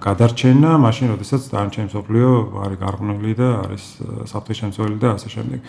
გადარჩენა, 0.00 0.70
მაშინ 0.80 1.06
როდესაც 1.12 1.42
დანარჩენი 1.52 1.92
სოფლიო 1.92 2.28
არის 2.64 2.78
გარღვნილი 2.80 3.32
და 3.36 3.48
არის 3.68 3.84
საფრთხეშემცველი 4.32 4.96
და 4.96 5.08
ასე 5.20 5.28
შემდეგ. 5.36 5.60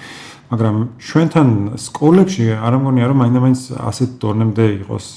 მაგრამ 0.56 0.76
ჩვენთან 1.04 1.48
სკოლებში 1.76 2.46
არ 2.64 2.74
ამგონია 2.80 3.06
რომ 3.12 3.18
მაინდა-მაინც 3.28 3.62
ასეთ 3.76 4.10
დონემდე 4.24 4.66
იყოს 4.88 5.08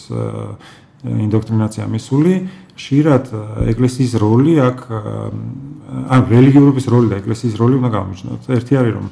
ინდოქტრინაცია 1.31 1.85
მისული, 1.95 2.35
ხშირად 2.75 3.25
ეკლესიის 3.71 4.13
როლი 4.19 4.55
აქ 4.67 4.79
ან 6.11 6.21
რელიგიურობის 6.27 6.87
როლი 6.91 7.07
და 7.07 7.17
ეკლესიის 7.23 7.55
როლი 7.55 7.75
უნდა 7.79 7.91
გამიჩნდეთ. 7.95 8.43
ერთი 8.51 8.75
არის 8.83 8.93
რომ 8.99 9.07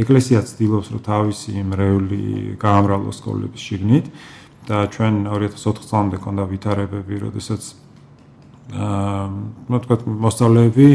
ეკლესია 0.00 0.40
ცდილობს 0.40 0.88
რომ 0.92 1.00
თავისი 1.04 1.52
მრევლი 1.68 2.56
გაამრავლოს 2.62 3.18
სკოლების 3.20 3.60
შიგნით 3.60 4.06
და 4.68 4.86
ჩვენ 4.94 5.14
2004 5.28 5.84
წლამდე 5.84 6.16
ქონდა 6.22 6.44
ვითარებები, 6.48 7.14
როდესაც 7.28 7.62
აა 8.72 9.26
ну 9.68 9.76
თქვა 9.82 9.96
მოსწავლეები 10.06 10.88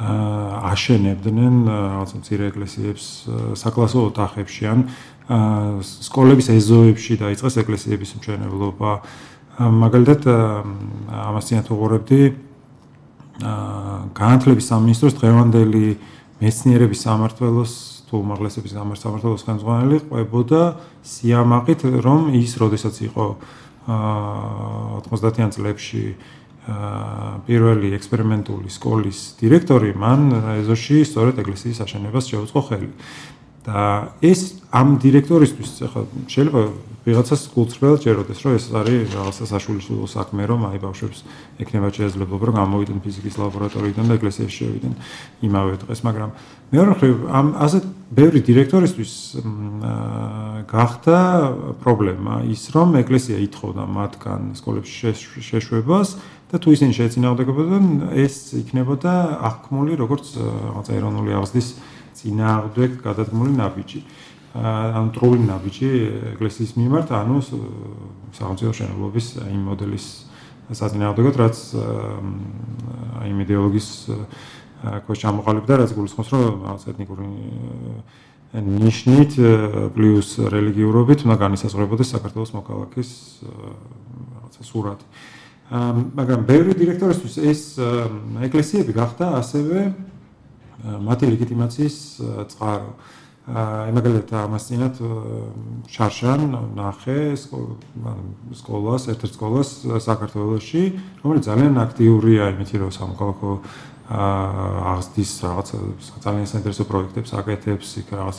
აშენებდნენ 0.00 1.54
რაღაც 1.66 2.10
მცირე 2.20 2.44
ეკლესიებს 2.54 3.04
საკლასო 3.60 3.98
ოთახებში 4.08 4.64
ან 4.70 4.78
სკოლების 5.84 6.46
ეზოებში 6.54 7.18
დაიწყეს 7.20 7.54
ეკლესიების 7.60 8.10
მშენებლობა. 8.20 8.90
მაგალითად 9.60 10.20
ამასთან 11.10 11.66
თუღურებდი 11.68 12.20
განათლების 14.16 14.66
სამინისტროს 14.72 15.14
დღევანდელი 15.20 15.86
მეცნიერების 16.40 17.00
სამართლოს 17.04 17.72
თუ 18.10 18.18
უმაღლესების 18.18 18.74
სამართლოს 18.74 19.46
ხელმძღვანელი 19.46 19.96
ყვებოდა 20.10 20.62
სიამაყით 21.06 21.80
რომ 22.02 22.34
ის 22.34 22.52
როდესაც 22.58 22.94
იყო 23.06 23.26
90-იან 23.86 25.50
წლებში 25.54 26.04
პირველი 27.46 27.88
ექსპერიმენტული 27.96 28.68
სკოლის 28.70 29.18
დირექტორი 29.40 29.94
მან 29.96 30.20
ეზოში 30.60 30.98
სწორედ 31.08 31.40
ეკლესიის 31.42 31.80
აშენებას 31.86 32.28
შეუწყო 32.34 32.60
ხელი 32.68 32.90
და 33.66 34.08
ეს 34.24 34.60
ამ 34.72 34.96
დირექტორისთვის 35.02 35.70
ახლა 35.84 36.02
შეიძლება 36.30 36.62
ვიღაცას 37.00 37.42
გულწრფელ 37.56 37.96
ჯეროდეს 38.00 38.40
რომ 38.44 38.52
ეს 38.56 38.64
არის 38.76 39.12
რაღაცა 39.16 39.44
საშუალო 39.48 40.04
საქმე 40.08 40.42
რომ 40.48 40.60
აი 40.68 40.78
ბავშვებს 40.84 41.18
ექნება 41.60 41.88
შესაძლებლობა 41.96 42.44
რომ 42.48 42.56
გამოვიდნენ 42.60 43.00
ფიზიკის 43.04 43.38
ლაბორატორიიდან 43.40 44.04
და 44.04 44.14
ეკლესიაში 44.20 44.56
შევიდნენ 44.60 44.94
იმავე 45.48 45.72
დღეს 45.80 46.00
მაგრამ 46.04 46.30
მეორე 46.70 46.90
მხრივ 46.92 47.14
ამ 47.40 47.46
ასეთ 47.66 47.84
ბევრი 48.20 48.40
დირექტორისთვის 48.48 49.12
გახდა 50.70 51.18
პრობლემა 51.80 52.34
ის 52.52 52.62
რომ 52.72 52.88
ეკლესია 53.00 53.36
ითხოვდა 53.48 53.82
მათგან 53.96 54.42
სკოლებში 54.60 55.12
შეშვებას 55.40 56.08
და 56.50 56.56
თუ 56.58 56.68
ისინი 56.74 56.92
შეეცინააღმდეგებოდნენ 57.00 57.84
ეს 58.18 58.34
იქნებოდა 58.60 59.12
აღქმული 59.50 59.96
როგორც 59.96 60.36
რაღაცა 60.36 60.92
ეროვნული 61.00 61.32
აღზრდის 61.38 61.68
წინააღმდეგ 62.20 62.90
გადადგმული 63.00 63.52
ნაბიჯი. 63.56 64.00
ანუ 64.50 65.08
ტრული 65.14 65.42
ნაბიჯი 65.46 65.90
ეკლესიის 66.36 66.72
მიმართ, 66.76 67.08
ანუ 67.16 67.36
სახელმწიფო 68.34 68.72
შენებლობის 68.76 69.26
იმ 69.46 69.62
მოდელის 69.70 70.06
საწინააღმდეგოდ, 70.70 71.34
რაც 71.40 71.56
აი 73.20 73.30
იდეოლოგიის 73.46 73.88
ქვეშ 74.80 75.18
ჩამოყალიბდა, 75.22 75.72
რაც 75.80 75.90
გულისხმობს, 75.94 76.30
რომ 76.34 76.56
რაღაც 76.66 76.82
ეთნიკური 76.90 77.26
ნიშნით 78.50 79.32
პლუს 79.94 80.28
რელიგიურობით 80.50 81.22
უნდა 81.26 81.36
განისაზღვრებოდეს 81.38 82.08
საქართველოს 82.18 82.50
მოქალაქის 82.58 83.10
რაღაცა 83.46 84.62
სურათი. 84.66 85.06
მაგრამ 85.70 86.40
ბევრი 86.50 86.74
დირექტორისთვის 86.74 87.34
ეს 87.46 87.60
ეკლესიები 88.42 88.90
გახდა 88.90 89.38
ასევე 89.38 89.78
მათი 90.84 91.24
ლეგიტიმაციის 91.32 91.96
წყარო. 92.50 92.92
აი 93.50 93.90
მაგალითად 93.96 94.30
ამასწინათ 94.46 94.96
შარშან 95.90 96.40
ნახე 96.76 97.34
სკოლას, 98.54 99.02
ერთ-ერთ 99.10 99.32
სკოლას 99.34 99.68
საქართველოში, 100.06 100.82
რომელიც 101.24 101.42
ძალიან 101.50 101.74
აქტიურია 101.82 102.44
იმითი 102.54 102.76
რომ 102.84 102.90
სამოქალაქო 102.94 103.50
აღზრდის 104.10 105.30
რაღაც 105.46 105.68
ძალიან 106.20 106.46
საინტერესო 106.50 106.84
პროექტებს 106.90 107.30
აკეთებს, 107.40 107.88
იქ 108.02 108.08
რაღაც 108.10 108.38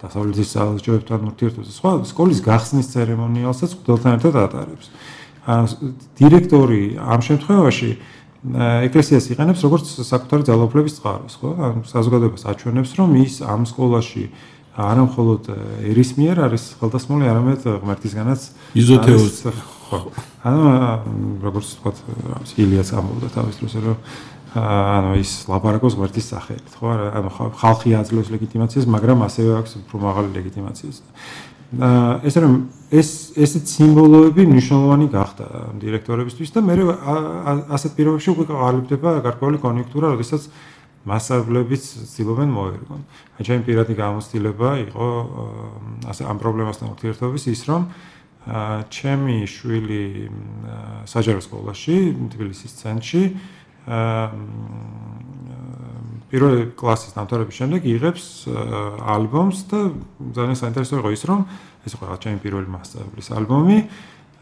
დასავლეთის 0.00 0.48
საელჩოებთან 0.56 1.20
ურთიერთობებს. 1.26 1.76
სხვა 1.76 1.90
სკოლის 2.04 2.40
გახსნის 2.44 2.86
ცერემონიალსაც 2.96 3.70
ხდელთან 3.80 4.12
ერთად 4.16 4.34
ატარებს. 4.46 4.86
დირექტორი 6.16 6.98
ამ 7.00 7.20
შემთხვევაში 7.22 7.90
ეკლესიას 8.54 9.26
იყენებს 9.34 9.60
როგორც 9.66 9.86
საკუთარი 10.06 10.46
ძალაუფლების 10.46 10.94
წყაროს, 11.00 11.34
ხო? 11.40 11.50
ან 11.56 11.74
საზოგადოებას 11.88 12.44
აჩვენებს, 12.46 12.90
რომ 13.00 13.10
ის 13.18 13.40
ამ 13.42 13.66
სკოლაში 13.66 14.24
არა 14.76 15.02
მხოლოდ 15.08 15.42
ერისმიერ 15.88 16.36
არის 16.46 16.64
ხელდასმული, 16.78 17.24
არამედ 17.26 17.60
ღმერთისგანაც 17.82 18.40
იზოთეოს 18.76 19.36
ხო. 19.88 19.98
ანუ 20.46 20.62
როგორც 21.42 21.68
თქვა, 21.80 21.90
ილიას 22.60 22.90
ამბობდა 22.92 23.28
თავის 23.34 23.56
დროს, 23.56 23.74
რომ 23.82 23.98
ანუ 24.56 25.10
ის 25.20 25.30
ლაპარაკობს 25.50 25.96
ღმერთის 25.96 26.26
სახელით, 26.32 26.68
ხო? 26.76 26.92
ანუ 27.18 27.28
ხალხი 27.56 27.96
აძლევს 27.98 28.30
ლეგიტიმაციას, 28.30 28.86
მაგრამ 28.86 29.26
ასევე 29.26 29.50
აქვს 29.58 29.72
უფრო 29.84 29.96
მაღალი 30.06 30.28
ლეგიტიმაციას. 30.38 31.02
ეს 31.74 32.34
რომ 32.38 32.52
ეს 32.94 33.08
ესეთ 33.34 33.66
სიმბოლოები 33.66 34.42
მნიშვნელოვანი 34.46 35.06
გახდა 35.10 35.46
დირექტორებისთვის 35.82 36.50
და 36.54 36.60
მე 36.62 36.74
ასეთ 37.74 37.92
პირობებში 37.98 38.28
უკვე 38.30 38.44
ყალიბდება 38.46 39.10
გარკვეული 39.26 39.58
კონიუნქტურა, 39.58 40.14
როდესაც 40.14 40.46
მასშტაბლებიც 41.06 41.82
ცდილობენ 42.06 42.50
მოერგონ. 42.54 43.00
აი 43.38 43.42
ჩემი 43.46 43.62
პირადი 43.66 43.94
გამოცდილება 43.98 44.68
იყო 44.90 45.06
ასე 46.10 46.22
ამ 46.26 46.38
პრობლემასთან 46.42 46.86
ურთიერთობის 46.94 47.42
ის 47.50 47.60
რომ 47.66 47.82
ჩემი 48.90 49.36
შვილი 49.50 50.02
საჯარო 51.10 51.40
სკოლაში 51.42 51.96
თბილისის 52.30 52.72
ცენტრში 52.78 53.22
პირველი 56.30 56.70
კლასის 56.74 57.14
დამთავრების 57.14 57.58
შემდეგ 57.60 57.86
იღებს 57.86 58.24
ალბომს 59.14 59.58
და 59.70 59.80
ძალიან 60.34 60.58
საინტერესო 60.58 60.98
იყო 60.98 61.10
ის 61.14 61.22
რომ 61.30 61.40
ეს 61.86 61.92
იყო 61.94 62.02
რაღაც 62.06 62.20
ჩემი 62.26 62.38
პირველი 62.42 62.68
მასწავლებლის 62.74 63.28
ალბომი. 63.38 63.78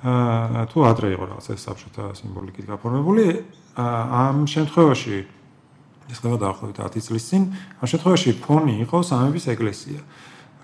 აა 0.05 0.65
თუ 0.69 0.79
ადრე 0.85 1.09
იყო 1.17 1.25
რაღაც 1.33 1.47
ეს 1.53 1.61
საბჭოთა 1.65 2.05
სიმბოლიკით 2.21 2.67
გაფორმებული 2.73 3.25
ამ 3.77 4.37
შემთხვევაში 4.49 5.17
ეს 6.13 6.19
ხდება 6.21 6.37
დაახლოებით 6.45 6.79
10 6.85 7.05
წლის 7.09 7.25
წინ 7.29 7.43
ამ 7.81 7.87
შემთხვევაში 7.89 8.31
ფონი 8.45 8.75
იყო 8.85 8.99
სამების 9.01 9.45
ეკლესია. 9.57 10.01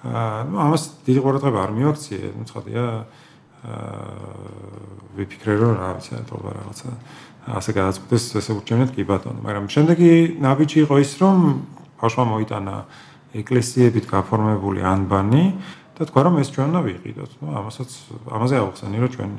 აა 0.05 0.45
ამას 0.45 0.83
დიდი 1.05 1.21
ყურადღება 1.25 1.59
არ 1.65 1.73
მიაქციე 1.77 2.21
ნუ 2.37 2.45
ცხადია 2.49 2.85
ვიფიქრე 5.17 5.55
რომ 5.61 5.73
რა 5.77 5.89
ვიცი 5.99 6.13
ეთობა 6.21 6.51
რაღაცა 6.61 6.89
ასე 7.61 7.71
გადაწყვეტეს 7.77 8.25
ესე 8.41 8.53
ურჩევნეთ 8.57 8.91
კი 8.97 9.03
ბატონო 9.11 9.41
მაგრამ 9.45 9.67
შემდეგი 9.75 10.13
ნაბიჯი 10.41 10.79
იყო 10.85 10.97
ის 11.05 11.13
რომ 11.21 11.37
ბავშვმა 12.01 12.25
მოიტანა 12.33 12.77
ეკლესიებით 13.41 14.09
გაფორმებული 14.11 14.81
ანბანი 14.83 15.45
და 16.01 16.07
თქვა 16.09 16.23
რომ 16.25 16.35
ეს 16.41 16.49
ჩვენ 16.49 16.67
უნდა 16.73 16.81
ვიყიდოთ. 16.81 17.33
ნუ 17.45 17.47
ამასაც 17.61 17.91
ამაზე 18.33 18.55
ავხსენი 18.57 18.97
რომ 19.05 19.11
ჩვენ 19.15 19.31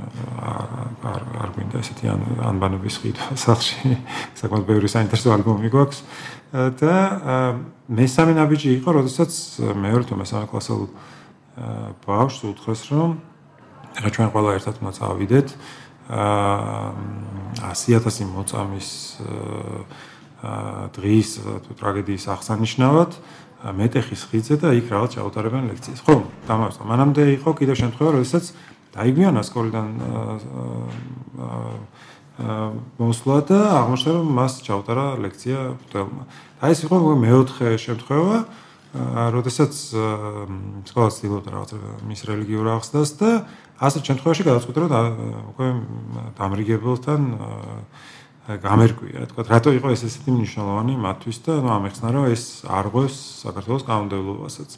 არ 1.09 1.21
არ 1.41 1.49
გვინდა 1.57 1.77
ესეთი 1.81 2.05
ანბანების 2.45 2.95
ყიდვა 3.01 3.29
სახში. 3.45 3.97
საკმაოდ 4.37 4.65
ბევრი 4.69 4.87
საინტერესო 4.93 5.33
ალბომი 5.33 5.69
გვაქვს 5.73 5.99
და 6.77 6.95
მესამე 7.89 8.31
ნაბიჯი 8.37 8.69
იყო, 8.77 8.89
როდესაც 8.93 9.31
მეორე 9.73 10.03
თუ 10.05 10.13
მესამე 10.21 10.45
კლასელ 10.53 10.81
ბავშვს 12.05 12.41
უთხრეს 12.45 12.81
რომ 12.93 13.09
რა 13.99 14.09
ჩვენ 14.15 14.29
ყველა 14.31 14.51
ერთად 14.57 14.75
უნდა 14.81 14.91
წავიდეთ 14.99 15.47
აა 16.11 16.91
100000 17.75 18.31
მოწამის 18.31 18.89
დღის 20.95 21.29
თუ 21.67 21.71
ტრაგედიის 21.77 22.25
აღსანიშნავად 22.33 23.11
მეტეხის 23.61 24.21
ხიძზე 24.31 24.55
და 24.57 24.73
იქ 24.73 24.89
რაღაც 24.89 25.11
ჩაუტარებენ 25.15 25.63
ლექციას. 25.69 26.01
ხო, 26.01 26.15
დამაწყო. 26.49 26.83
მანამდე 26.89 27.23
იყო 27.37 27.49
კიდევ 27.61 27.75
შემთხვევა, 27.77 28.09
როდესაც 28.17 28.45
დაიგვიანა 28.97 29.41
სკოლიდან 29.45 29.89
აა 30.01 31.91
მოსვლა 32.41 33.37
და 33.45 33.59
აღმოჩნდა 33.85 34.11
რომ 34.17 34.27
მას 34.33 34.53
ჩაუტარა 34.65 35.05
ლექცია 35.21 35.57
ფუტელმა. 35.77 36.23
და 36.57 36.63
ეს 36.73 36.79
იყო 36.89 36.95
მეოთხე 37.21 37.67
შემთხვევა, 37.77 38.37
როდესაც 38.91 39.71
სკოლა 40.91 41.09
ცდილობდა 41.15 41.49
რაღაც 41.51 41.71
მის 42.07 42.21
რელიგიურ 42.27 42.67
აღზრდას 42.75 43.11
და 43.21 43.29
ასეთ 43.79 44.01
შემთხვევაში 44.11 44.43
გადაწყვიტა 44.47 44.79
რომ 44.83 44.91
უკვე 45.55 45.67
დამრიგებელთან 46.35 47.21
გამერკვია, 48.51 49.29
თქვა, 49.31 49.41
რატო 49.47 49.71
იყო 49.77 49.87
ეს 49.95 50.01
ესეთი 50.11 50.33
მნიშვნელოვანი 50.33 50.97
მათთვის 50.97 51.37
და 51.45 51.53
ნუ 51.61 51.69
ამეხსნა 51.77 52.09
რომ 52.11 52.25
ეს 52.35 52.43
არ 52.67 52.85
ღვევს 52.91 53.15
საქართველოს 53.47 53.83
კანონმდებლობასაც. 53.87 54.69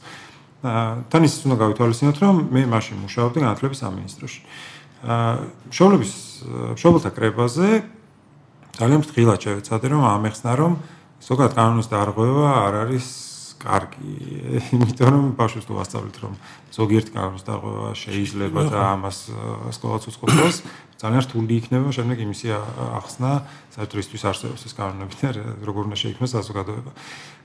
თან 1.10 1.22
ის 1.26 1.34
უნდა 1.48 1.58
გავითვალისწინოთ, 1.64 2.18
რომ 2.22 2.36
მე 2.54 2.62
მაშინ 2.70 2.98
მუშაობდი 3.08 3.40
განათლების 3.40 3.80
სამინისტროში. 3.82 4.42
აა 5.04 5.32
შოულების 5.74 6.12
შოულთა 6.80 7.12
კრებაზე 7.12 7.68
ძალიან 8.80 9.04
ფრთხილად 9.04 9.40
შევეცადე 9.44 9.88
რომ 9.92 10.04
ამეხსნა 10.08 10.52
რომ 10.56 10.78
ზოგადად 11.20 11.54
კანონის 11.60 11.88
დარღვევა 11.92 12.52
არ 12.68 12.74
არის 12.88 13.08
კარგი. 13.64 14.14
იმიტომ 14.76 15.10
რომ 15.16 15.26
ბავშვებს 15.40 15.66
თუ 15.68 15.74
ვასწავლეთ 15.80 16.16
რომ 16.24 16.34
ზოგიერთ 16.78 17.08
კანონის 17.16 17.44
დარღვევა 17.48 17.92
შეიძლება 17.96 18.62
და 18.70 18.80
ამას 18.94 19.18
სკოლაც 19.78 20.04
უწყობს 20.12 20.58
ძალიან 21.04 21.24
რთული 21.28 21.54
იქნება 21.60 21.92
შემდეგ 21.92 22.18
იმისი 22.24 22.48
ახსნა 22.56 23.32
საერთოდ 23.76 24.24
არსებობს 24.24 24.62
ეს 24.64 24.74
კანონები 24.78 25.16
და 25.20 25.44
როგორ 25.68 25.82
უნდა 25.92 25.98
შეიქმნას 26.00 26.32
საზოგადოება. 26.32 26.92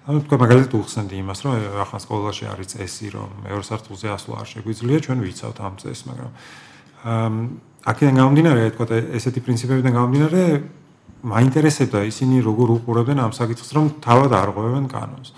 ანუ 0.09 0.19
თქვა 0.25 0.37
მაგალითად 0.41 0.73
უხსენდი 0.79 1.15
იმას, 1.19 1.39
რომ 1.43 1.53
ახლა 1.83 1.99
სკოლაში 2.01 2.45
არის 2.55 2.69
წესი, 2.73 3.09
რომ 3.19 3.29
მეორე 3.45 3.65
სართულზე 3.67 4.09
ასვლა 4.15 4.35
არ 4.41 4.49
შეგვიძლია, 4.53 4.99
ჩვენ 5.05 5.19
ვიცავთ 5.27 5.59
ამ 5.59 5.75
წესს, 5.83 6.03
მაგრამ 6.09 6.31
აქედან 7.93 8.15
გამომდინარე, 8.21 8.63
თქვა 8.79 8.87
ესეთი 9.19 9.41
პრინციპებიდან 9.43 9.93
გამომდინარე, 9.99 10.43
მაინტერესებდა 11.19 11.99
ისინი 12.09 12.37
როგორ 12.47 12.69
უყურებენ 12.79 13.19
ამ 13.27 13.33
საკითხს, 13.35 13.69
რომ 13.75 13.87
თავად 14.01 14.31
არ 14.39 14.49
ღვევენ 14.55 14.87
კანონს. 14.87 15.35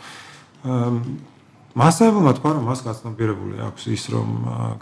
მასაებმა 0.61 2.33
თქვა 2.37 2.51
რომ 2.57 2.65
მას 2.67 2.81
გაცნობიერებული 2.83 3.57
აქვს 3.63 3.85
ის 3.95 4.05
რომ 4.11 4.29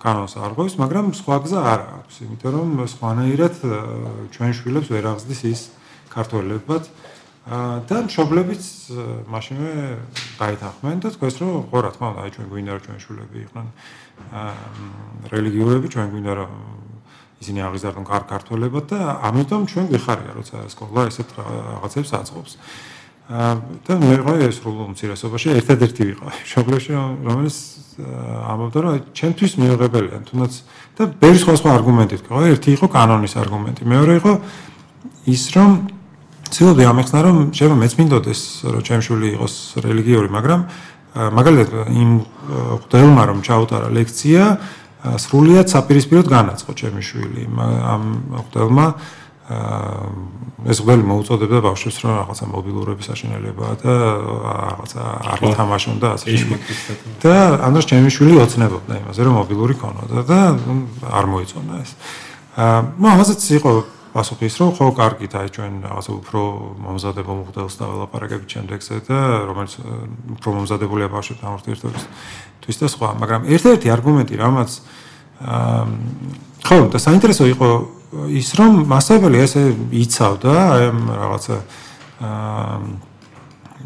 კანონს 0.01 0.35
არ 0.41 0.53
ღვევს, 0.57 0.75
მაგრამ 0.81 1.07
სხვა 1.15 1.37
გზა 1.45 1.61
არ 1.69 1.81
აქვს, 1.99 2.15
იმიტომ 2.25 2.53
რომ 2.57 2.69
სხვანაირად 2.89 3.55
ჩვენ 4.35 4.51
შვილებს 4.59 4.89
ვერ 4.89 5.05
აღზრდის 5.13 5.43
ის 5.53 5.61
ქართველებად 6.09 6.85
და 7.89 7.97
მშობლებიც 8.09 8.63
მაშინვე 9.29 9.73
გაითანხმენ 10.41 10.97
და 11.05 11.09
თქვენ 11.13 11.33
რომ 11.39 11.55
ხო 11.69 11.79
რა 11.81 11.91
თქმა 11.97 12.07
უნდა, 12.13 12.21
აი 12.25 12.31
ჩვენ 12.35 12.47
გვინდა 12.53 12.71
რომ 12.73 12.83
ჩვენ 12.89 12.99
შვილები 13.05 13.39
იყვნენ 13.49 13.67
რელიგიურები, 15.33 15.87
ჩვენ 15.89 16.07
გვინდა 16.13 16.33
რომ 16.41 16.53
ისინი 17.39 17.61
აღიზარდონ 17.69 18.05
კარგ 18.05 18.27
ქართველებად 18.35 18.85
და 18.91 18.99
ამიტომ 19.29 19.63
ჩვენ 19.71 19.87
გვიხარია 19.93 20.33
როცა 20.35 20.57
სკოლა 20.75 21.03
ესეთ 21.07 21.29
რაღაცებს 21.39 22.11
აწყობს. 22.19 22.53
და 23.29 23.93
მე 24.01 24.15
რა 24.25 24.35
ეს 24.49 24.57
რო 24.65 24.73
უმცირესობაში 24.89 25.53
ერთადერთი 25.61 26.03
ვიყავ 26.09 26.33
შოგლოში 26.49 26.93
რომელიც 27.29 27.57
ამბობდა 28.01 28.79
რომ 28.81 28.95
ჩემთვის 29.13 29.53
მიიღებელია 29.61 30.19
თუნდაც 30.33 30.53
და 30.97 31.03
ბევრი 31.21 31.39
სხვა 31.45 31.55
სხვა 31.61 31.71
არგუმენტი 31.77 32.17
თქვა 32.25 32.43
ერთი 32.57 32.71
იყო 32.73 32.87
კანონის 32.89 33.35
არგუმენტი. 33.37 33.83
მეორე 33.85 34.13
იყო 34.17 34.33
ის 35.29 35.43
რომ 35.53 35.71
ცდილობდი 36.49 36.85
ამეხსნა 36.89 37.19
რომ 37.29 37.37
შეიძლება 37.53 37.77
მეც 37.85 37.93
მინდოდეს 38.01 38.41
რომ 38.65 38.81
ჩემ 38.89 39.01
შვილი 39.05 39.29
იყოს 39.37 39.55
რელიგიური 39.85 40.29
მაგრამ 40.33 40.61
მაგალითად 41.19 41.69
იმ 41.93 42.11
ხდელმა 42.89 43.23
რომ 43.29 43.39
ჩაუტარა 43.45 43.89
ლექცია 43.93 44.43
სრულიად 44.99 45.67
საპირისპიროდ 45.69 46.27
განაცხო 46.33 46.71
ჩემი 46.81 47.03
შვილი. 47.05 47.45
ამ 47.61 48.03
ხდელმა 48.49 48.87
ეს 49.49 50.79
ყველი 50.85 51.05
მოუწოდებდა 51.09 51.59
ბავშვებს 51.65 51.99
რომ 52.05 52.13
რაღაცა 52.21 52.45
მობილურების 52.53 53.09
აშენელებაა 53.15 53.75
და 53.81 53.93
რაღაცა 54.45 55.03
არ 55.25 55.39
ითამაშონ 55.49 55.97
და 56.05 56.09
ასე 56.21 56.27
შემდეგ. 56.37 56.61
და 57.25 57.35
ანდროს 57.65 57.87
ჩემი 57.89 58.09
შვილი 58.13 58.35
ოცნებობდა 58.45 58.93
იმაზე 59.01 59.21
რომ 59.25 59.35
მობილური 59.41 59.75
ქონოდა 59.81 60.19
და 60.29 60.39
არ 61.09 61.25
მოიწონა 61.33 61.75
ეს. 61.81 61.91
აა 62.61 62.79
ნუ 63.01 63.07
ამასაც 63.09 63.41
იყო 63.57 63.71
პასუხი 64.13 64.45
ის 64.53 64.57
რომ 64.61 64.71
ხო 64.77 64.87
კარგით 65.01 65.33
აი 65.41 65.49
ჩვენ 65.57 65.73
რაღაცა 65.89 66.11
უფრო 66.21 66.41
მომზადებო 66.85 67.33
მოდელს 67.49 67.75
დაველაპარაკებით 67.81 68.49
შემდეგზე 68.53 68.95
და 69.09 69.19
რომელიც 69.49 69.73
უფრო 70.37 70.49
მომზადებულია 70.59 71.09
ბავშვებთან 71.09 71.49
ურთიერთობის 71.57 72.05
თვის 72.69 72.77
და 72.83 72.87
სხვა, 72.93 73.09
მაგრამ 73.17 73.41
ერთ-ერთი 73.49 73.87
არგუმენტი 73.97 74.35
რამაც 74.37 74.71
აა 75.41 75.83
ხო 76.69 76.77
და 76.93 76.99
საინტერესო 77.01 77.45
იყო 77.49 77.69
ის 78.09 78.49
რომ 78.57 78.89
მასწავლებელი 78.89 79.39
ესე 79.45 79.63
იცავდა 79.93 80.55
აი 80.57 80.85
ამ 80.89 81.01
რაღაცა 81.13 81.57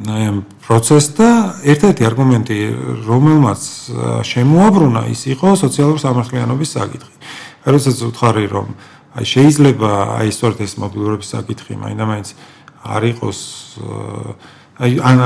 აი 0.03 0.23
ამ 0.31 0.39
პროცესს 0.63 1.11
და 1.19 1.29
ერთ-ერთი 1.73 2.03
არგუმენტი 2.07 2.59
რომელმაც 3.07 3.63
შემოაბრუნა 4.31 5.03
ის 5.11 5.23
იყო 5.35 5.49
სოციალური 5.59 5.99
სამართლიანობის 6.01 6.71
საკითხი. 6.79 7.15
როდესაც 7.67 7.97
უთხარი 8.09 8.47
რომ 8.47 8.67
აი 9.19 9.25
შეიძლება 9.27 9.91
აი 10.23 10.29
სწორედ 10.33 10.59
ეს 10.67 10.73
მობილურობის 10.81 11.29
საკითხი 11.35 11.75
მაინდა-მაინც 11.83 12.29
არ 12.83 13.03
იყოს 13.13 13.39
აი 14.81 14.93
ან 15.05 15.19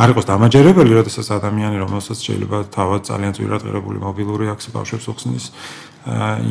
არ 0.00 0.08
იყოს 0.16 0.26
დამაჯერებელი, 0.32 0.92
როდესაც 0.96 1.26
ადამიანი 1.28 1.76
რომელსაც 1.76 2.18
შეიძლება 2.24 2.56
თავად 2.72 3.00
ძალიან 3.04 3.32
ძვირად 3.36 3.60
ღირებული 3.68 3.98
მობილური 4.00 4.48
აქვს 4.48 4.72
ბავშვებს 4.72 5.06
უხსნის 5.12 5.44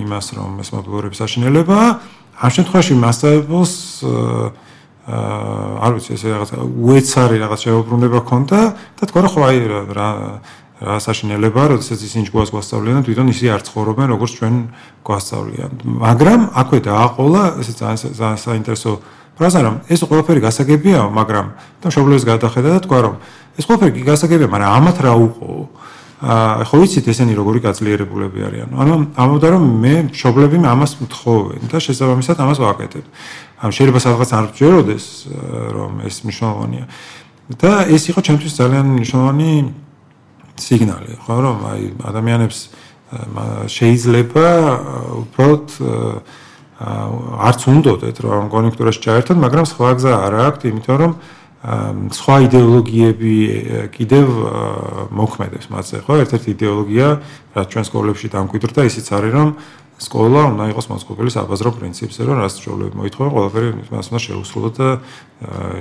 იმას 0.06 0.28
რომ 0.38 0.52
ეს 0.62 0.70
მობილურების 0.70 1.20
აშენელება 1.26 1.80
ამ 2.42 2.52
შემთხვევაში 2.56 2.94
მასწავლებელს 3.02 3.74
არ 5.82 5.92
ვიცი 5.98 6.12
ეს 6.14 6.24
რაღაც 6.30 6.50
უეცარი 6.62 7.38
რაღაც 7.42 7.60
შეუბრუნება 7.66 8.20
ქონდა 8.22 8.60
და 9.02 9.04
თქვა 9.10 9.22
რომ 9.26 9.32
ხო 9.34 9.42
აი 9.50 9.58
რა 9.66 9.82
რა 9.92 10.10
საშინელება, 10.82 11.78
როდესაც 11.78 12.02
ისინი 12.02 12.34
გვას 12.34 12.50
გვასწავლიან 12.50 13.06
თვითონ 13.06 13.28
ისე 13.30 13.54
არ 13.54 13.62
ცხოვრობენ 13.70 14.08
როგორც 14.18 14.32
ჩვენ 14.42 14.56
გვასწავლიან. 15.06 15.72
მაგრამ 15.86 16.42
აქვე 16.58 16.80
დააყოლა 16.90 17.44
ესე 17.62 17.74
ძალიან 17.78 18.38
საინტერესო 18.42 18.92
ფრაზა 19.42 19.60
რომ 19.66 19.76
ეს 19.90 20.06
ყველაფერი 20.06 20.42
გასაგებია, 20.46 21.00
მაგრამ 21.10 21.46
და 21.82 21.86
მშობლებს 21.90 22.24
გადახედა 22.30 22.70
და 22.78 22.80
თქვა 22.86 23.00
რომ 23.02 23.16
ეს 23.58 23.66
ყველაფერი 23.66 24.06
გასაგებია, 24.06 24.48
მაგრამ 24.54 24.70
ამათ 24.78 24.98
რა 25.02 25.14
უყო? 25.18 25.50
აა 26.22 26.70
ხო 26.70 26.78
ვიცით 26.86 27.10
ესენი 27.10 27.34
როგორი 27.34 27.60
გაძლიერებულები 27.66 28.40
არიან. 28.46 28.70
ანუ 28.78 28.94
ამბობდა 29.18 29.48
რომ 29.58 29.64
მე 29.82 29.96
მშობლები 30.14 30.58
ამას 30.62 30.92
მთხოვენ 31.02 31.62
და 31.66 31.78
შესაბამისად 31.82 32.38
ამას 32.38 32.58
ვაკეთებ. 32.62 33.06
ამ 33.66 33.70
შეიძლება 33.74 34.00
სადღაც 34.06 34.30
არ 34.30 34.46
ვჯეროდეს 34.54 35.06
რომ 35.74 35.92
ეს 36.06 36.16
მნიშვნელოვანია. 36.22 36.86
და 37.58 37.72
ეს 37.90 38.04
იყო 38.14 38.22
ჩემთვის 38.22 38.54
ძალიან 38.54 38.86
მნიშვნელოვანი 39.02 39.52
სიგნალი, 40.62 41.12
ხო 41.26 41.36
რომ 41.42 41.58
აი 41.74 41.82
ადამიანებს 42.06 42.60
შეიძლება 43.66 44.46
უბრალოდ 45.26 45.68
არც 46.82 47.62
უნდათ 47.70 48.18
რომ 48.26 48.50
კონექტორაში 48.50 49.00
ჩაერთონ, 49.06 49.38
მაგრამ 49.38 49.66
სხვა 49.70 49.90
გზა 50.02 50.14
არ 50.26 50.34
აქვს, 50.50 50.66
იმიტომ 50.72 50.98
რომ 51.02 51.12
სხვა 52.10 52.36
იდეოლოგიები 52.50 53.34
კიდევ 53.94 54.26
მოქმედებს 55.14 55.70
მასზე, 55.70 55.98
ხო? 56.10 56.14
ერთ-ერთი 56.26 56.50
იდეოლოგია, 56.58 57.08
რაც 57.54 57.68
ჩვენ 57.70 57.86
სკოლებში 57.86 58.28
დამკვიდრდა, 58.34 58.82
ისიც 58.90 59.08
არის, 59.14 59.32
რომ 59.38 59.50
სკოლა 60.02 60.42
უნდა 60.58 60.66
იყოს 60.74 60.88
მოწყობილი 60.90 61.30
საბაზრო 61.30 61.70
პრინციპზე, 61.78 62.22
რომ 62.26 62.36
რაც 62.42 62.54
ჩვეულებრივ 62.58 62.98
მოითხოვა, 62.98 63.28
ყველაფერი 63.38 63.68
მას 63.94 64.08
უნდა 64.10 64.20
შეუსრულოთ 64.26 64.74
და 64.82 64.90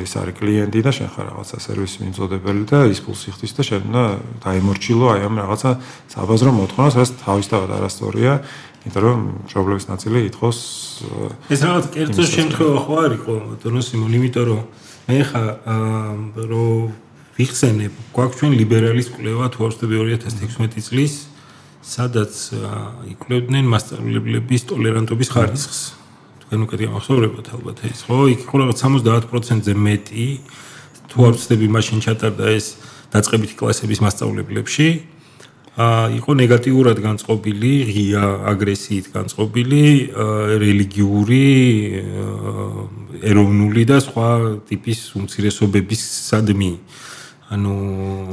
ეს 0.04 0.12
არის 0.20 0.34
კლიენტი 0.36 0.80
და 0.84 0.90
შენ 0.92 1.08
ხარ 1.16 1.24
რაღაცა 1.30 1.56
სერვისი 1.64 1.98
მიმწოდებელი 2.04 2.62
და 2.68 2.78
ის 2.92 3.00
ფულს 3.00 3.22
იხდის 3.32 3.52
და 3.56 3.62
შენ 3.64 3.80
უნდა 3.88 4.04
დაემორჩილო 4.44 5.06
აი 5.08 5.20
ამ 5.24 5.34
რაღაცა 5.40 5.70
საბაზრო 6.12 6.50
მოთხოვნას, 6.60 6.94
რაც 7.00 7.10
თავისთავად 7.24 7.70
არასწორია. 7.80 8.32
იმიტომ 8.80 9.02
რომ 9.04 9.18
მშობლების 9.44 9.86
ნაწილი 9.92 10.18
ითხოვს 10.30 10.58
ეს 11.52 11.60
რაღაც 11.68 11.86
კერძო 11.92 12.24
შემთხვევა 12.24 12.78
ხო 12.80 12.94
არისო 13.04 13.34
დონო 13.60 13.80
სიმონ? 13.84 14.12
იმიტომ 14.16 14.44
რომ 14.48 14.60
მე 15.10 15.18
ხა 15.28 15.44
რო 16.48 16.66
ვიხსენებ 17.36 17.92
გვაქვს 18.16 18.38
ჩვენ 18.40 18.52
ლიბერალის 18.56 19.08
კვლევა 19.12 19.46
თორსტები 19.52 19.94
2016 20.00 20.80
წლის 20.88 21.14
სადაც 21.84 22.32
იკვლევდნენ 23.12 23.64
მასწავლებლების 23.68 24.62
ტოლერანტობის 24.68 25.28
ხარისხს. 25.32 25.80
თქვენ 26.44 26.60
უკეთ 26.66 26.80
გამახსოვრებათ 26.88 27.46
ალბათ 27.56 27.78
ეს 27.88 28.00
ხო? 28.08 28.18
იქ 28.32 28.40
ხო 28.48 28.56
რაღაც 28.64 28.78
70%-ზე 28.80 29.74
მეტი 29.76 30.26
თუ 31.08 31.16
არ 31.28 31.34
ვწდები 31.36 31.66
მაშინ 31.68 31.98
ჩატარდა 32.04 32.46
ეს 32.56 32.66
დაწყებითი 33.12 33.54
კლასების 33.60 34.00
მასწავლებლებში 34.04 34.88
იყო 35.78 36.34
ნეგატიურად 36.34 36.98
განწყობილი, 36.98 37.72
ღია 37.86 38.24
აგრესიით 38.50 39.06
განწყობილი, 39.14 39.84
რელიგიური, 40.58 41.46
ეროვნული 43.22 43.82
და 43.86 44.02
სხვა 44.02 44.28
ტიპის 44.66 45.14
უმცირესობების 45.14 46.02
სადმი. 46.30 46.72
ანუ 47.50 47.74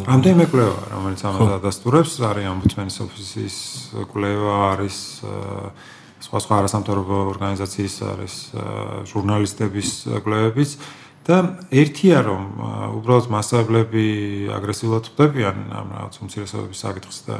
ამდენი 0.06 0.46
კვლევა, 0.50 0.82
რომელიც 0.94 1.22
ამას 1.26 1.50
ადასტურებს, 1.62 2.14
არის 2.22 2.46
ამბუთმენის 2.54 2.98
ოფისის 3.06 3.56
კვლევა, 4.14 4.56
არის 4.74 4.98
სხვა 6.22 6.38
სხვა 6.42 6.54
არასამთავრობო 6.62 7.18
ორგანიზაციის 7.34 7.96
არის 8.14 8.34
ჟურნალისტების 9.10 9.90
კვლევებიც. 10.26 10.70
და 11.28 11.38
ერთია 11.76 12.24
რომ 12.24 12.44
უბრალოდ 13.04 13.28
მასშტაბლები 13.36 14.06
აგრესიულად 14.58 15.10
ხდებიან 15.12 15.58
ამ 15.76 15.88
რაღაც 15.98 16.22
უმცირესობების 16.24 16.84
საკითხს 16.88 17.20
და 17.28 17.38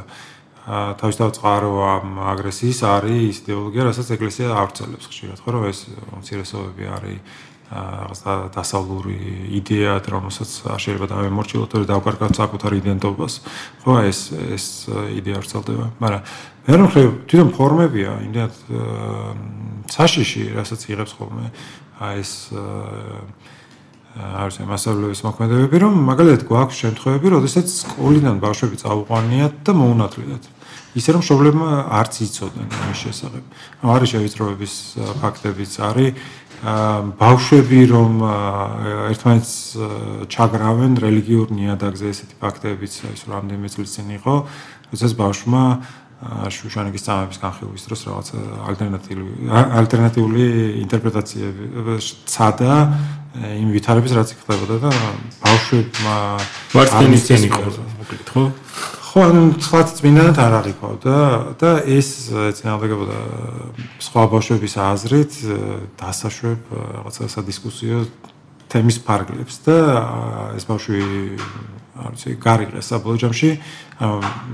თავისთავად 0.68 1.36
წყარო 1.38 1.70
ამ 1.88 2.18
აგრესიის 2.36 2.80
არის 2.84 3.20
ის 3.24 3.38
იდეოლოგია, 3.46 3.86
რასაც 3.88 4.08
ეკლესია 4.18 4.48
აღწელებს 4.52 5.08
ხშირად, 5.08 5.38
ხო 5.40 5.50
რომ 5.56 5.62
ეს 5.72 5.78
უმცირესობები 5.88 6.84
არის 6.92 7.20
რაღაც 7.68 8.20
დასავლური 8.52 9.16
იდეა, 9.60 9.94
რომელსაც 10.08 10.50
შეიძლება 10.80 11.08
დავემორჩილოთ, 11.12 11.72
რომ 11.76 11.88
დავკარგავთ 11.88 12.34
საკუთარ 12.40 12.72
იდენტობას. 12.80 13.34
ხო, 13.84 13.92
ეს 14.08 14.20
ეს 14.32 14.64
იდეა 14.88 15.36
აღწელდება, 15.40 15.86
მაგრამ 16.00 16.22
მე 16.68 16.74
რომ 16.80 16.88
ხე 16.92 17.02
თვითონ 17.28 17.50
ფორმებია, 17.52 18.10
იმდენად 18.24 18.54
საშიში, 19.92 20.44
რასაც 20.56 20.80
იღებს 20.88 21.12
ხოლმე 21.16 21.46
აი 22.00 22.24
ეს 22.24 22.32
არის 24.18 24.56
მასალების 24.66 25.20
მოქმედებები, 25.22 25.76
რომ 25.78 25.92
მაგალითად 26.10 26.42
გვაქვს 26.50 26.80
შემთხვევები, 26.82 27.26
როდესაც 27.38 27.66
სკოლიდან 27.70 28.36
ბავშვები 28.42 28.76
წაუყვანიათ 28.82 29.54
და 29.62 29.72
მოუნათლიათ. 29.78 30.44
ისე 30.98 31.10
რომ 31.14 31.22
შობლებმა 31.22 31.70
არც 32.00 32.14
იცოდნენ 32.26 32.68
ამის 32.74 32.98
შესახებ. 33.06 33.44
ანუ 33.78 33.88
არის 33.94 34.08
შევიწროების 34.12 34.74
ფაქტებიც 35.22 35.72
არის 35.88 36.10
ბავშვები 37.22 37.80
რომ 37.94 38.12
ერთმანეთს 39.14 39.52
ჩაგრავენ 40.34 40.92
რელიგიურ 40.98 41.54
ნიადაგზე 41.54 42.06
ესეთი 42.10 42.34
ფაქტებიც 42.42 42.92
ის 43.14 43.22
რამდენიმე 43.30 43.68
წლის 43.70 43.90
წინ 43.94 44.08
იყო, 44.18 44.34
როდესაც 44.90 45.12
ბავშვმა 45.22 45.64
შუშანიკის 46.50 47.02
წამების 47.06 47.38
განხილვის 47.38 47.82
დროს 47.86 48.00
რაღაც 48.10 48.28
ალტერნატიული 48.66 49.54
ალტერნატიული 49.54 50.46
ინტერპრეტაციები 50.82 51.94
ცადა 52.26 52.74
იმ 53.36 53.68
ვითარების 53.74 54.12
რაც 54.16 54.32
ხდებოდა 54.40 54.76
და 54.84 54.90
ბავშვებმა 55.44 56.16
ვარცხენის 56.74 57.26
წენი 57.28 57.50
იყო 57.50 57.60
მოკლედ 58.00 58.30
ხო 58.32 58.44
ხო 59.08 59.20
ანუ 59.28 59.42
ცხრათ 59.64 59.88
წმინდანად 59.98 60.40
არ 60.44 60.56
არისო 60.60 60.90
და 61.04 61.18
და 61.60 61.70
ეს 61.84 62.08
ეცნებოდა 62.48 63.20
სხვა 64.08 64.22
ბავშვების 64.32 64.74
აზრით 64.88 65.32
დასაშვებ 66.00 66.72
რაღაცა 66.72 67.30
სადისკუსიო 67.36 68.00
თემის 68.72 69.00
ფარგლებს 69.04 69.60
და 69.64 69.76
ეს 70.56 70.64
ბავშვი 70.68 71.00
არ 71.98 72.14
ვიცი, 72.14 72.34
გარიყეს 72.38 72.90
საბოლოო 72.92 73.20
ჯამში, 73.26 73.50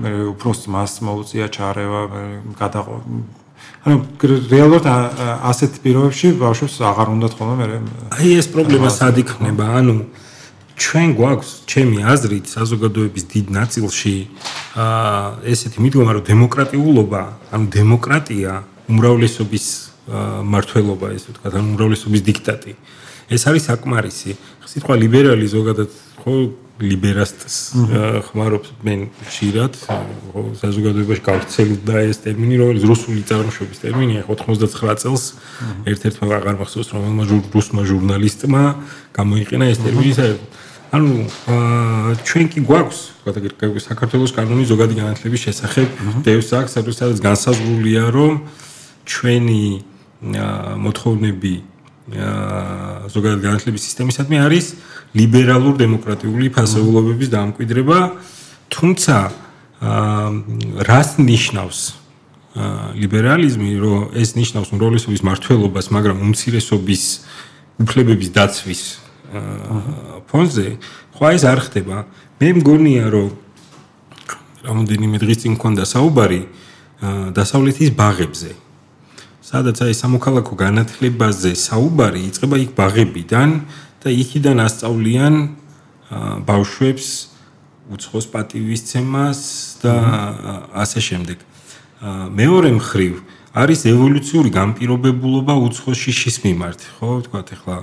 მე 0.01 0.11
უბრალოდ 0.33 0.65
მას 0.73 0.91
მოუწია 1.05 1.47
ჩარევა, 1.53 2.01
გადაყო. 2.57 2.95
ანუ 3.85 3.97
რეალურად 4.49 4.85
ასეთ 5.45 5.75
პირობებში 5.85 6.29
ბავშვებს 6.41 6.75
აღარ 6.89 7.07
უნდა 7.15 7.27
თქომა 7.37 7.53
მე. 7.59 7.65
აი 8.17 8.29
ეს 8.41 8.47
პრობლემა 8.49 8.89
სად 8.89 9.21
იქნება? 9.21 9.65
ანუ 9.77 9.95
ჩვენ 10.75 11.09
გვაქვს 11.15 11.49
ჩემი 11.69 11.97
აზრით 12.01 12.45
საზოგადოების 12.49 13.23
დიდ 13.29 13.45
ნაწილში 13.53 14.15
აა 14.75 15.45
ესეთი 15.53 15.77
მიდგომა 15.85 16.11
რომ 16.17 16.23
დემოკრატიულობა, 16.33 17.21
ანუ 17.53 17.65
დემოკრატია, 17.77 18.51
უმრავლესობის 18.89 19.65
მართლობა, 20.51 21.07
ესე 21.15 21.27
ვთქვათ, 21.31 21.53
ანუ 21.53 21.67
უმრავლესობის 21.73 22.21
დიქტატი. 22.25 22.73
ეს 23.29 23.41
არის 23.49 23.63
საკმარისი. 23.69 24.31
სიტყვა 24.65 24.95
ლიბერალი 24.97 25.47
ზოგადად 25.47 25.89
ხო 26.19 26.33
ლიბერასტს 26.75 27.55
ხმარობს 28.27 28.73
მე 28.83 28.95
ხშირად 29.29 29.77
საზოგადოებაში 30.59 31.23
გავრცელდა 31.23 32.01
ეს 32.11 32.19
ტერმინი 32.25 32.59
რომელიც 32.59 32.83
რუსული 32.89 33.23
წარმოშობის 33.29 33.79
ტერმინია 33.79 34.25
99 34.27 34.99
წელს 35.05 35.23
ერთ-ერთმა 35.87 36.25
აღარ 36.35 36.59
მახსოვს 36.59 36.89
რომელმა 36.91 37.23
რუსმა 37.55 37.81
ჟურნალისტმა 37.87 38.63
გამოიყენა 39.15 39.65
ეს 39.71 39.79
ტერმინი 39.87 40.11
ანუ 40.95 41.11
ჩვენ 42.27 42.45
კი 42.51 42.59
გვაქვს 42.67 42.99
გადაგირკვევი 43.23 43.79
საქართველოს 43.83 44.31
კანონის 44.35 44.67
ზოგადი 44.69 44.95
განათლების 44.99 45.41
შესახებ 45.47 45.87
დევს 46.27 46.49
აქვს 46.59 46.75
სადაც 46.75 47.19
განსაზღვრულია 47.23 48.03
რომ 48.15 48.33
ჩვენი 49.07 49.63
მოთხოვნები 50.85 51.55
ზოგადად 53.15 53.39
განათლების 53.41 53.81
სისტემისადმი 53.89 54.37
არის 54.45 54.65
ლიბერალურ 55.15 55.79
დემოკრატიული 55.79 56.51
ფასეულობების 56.51 57.29
დამკვიდრება, 57.31 57.99
თუმცა 58.69 59.15
რას 60.89 61.09
ნიშნავს 61.19 61.79
ლიბერალიზმი, 62.95 63.71
რომ 63.79 63.99
ეს 64.15 64.29
ნიშნავს 64.39 64.69
უმრავლესობის 64.75 65.21
მართლობას, 65.27 65.85
მაგრამ 65.95 66.17
უმცირესობის 66.23 67.03
უფლებების 67.83 68.29
დაცვის 68.31 68.81
ფონზე, 70.31 70.67
ხო 71.15 71.25
ეს 71.35 71.43
არ 71.43 71.59
ხდება. 71.67 71.97
მე 72.39 72.49
მგონია, 72.59 73.05
რომ 73.11 73.29
რამოდენიმე 74.67 75.17
დღის 75.19 75.37
წინ 75.43 75.51
მქონდა 75.59 75.83
საუბარი 75.83 76.41
დასავლეთის 77.35 77.89
ბაღებზე. 77.95 78.51
სადაც 79.45 79.77
აი 79.85 79.93
სამოქალაქო 79.93 80.57
განათლებაზე 80.57 81.53
საუბარი 81.53 82.21
იწყება 82.33 82.57
იქ 82.65 82.71
ბაღებიდან 82.73 83.49
და 84.05 84.13
იქიდან 84.13 84.61
ასწავლიან 84.61 85.35
ბავშვებს 86.45 87.07
უცხოს 87.89 88.25
პატივისცემას 88.29 89.39
და 89.81 89.95
ასე 90.77 91.01
შემდეგ. 91.01 91.37
მეორე 92.37 92.69
მხრივ 92.77 93.13
არის 93.55 93.85
ევოლუციური 93.89 94.49
განპირობებულობა 94.53 95.53
უცხოს 95.65 95.97
შიშის 95.97 96.37
მიმართ, 96.45 96.79
ხო, 96.99 97.09
ვთქვათ 97.23 97.47
ახლა 97.55 97.77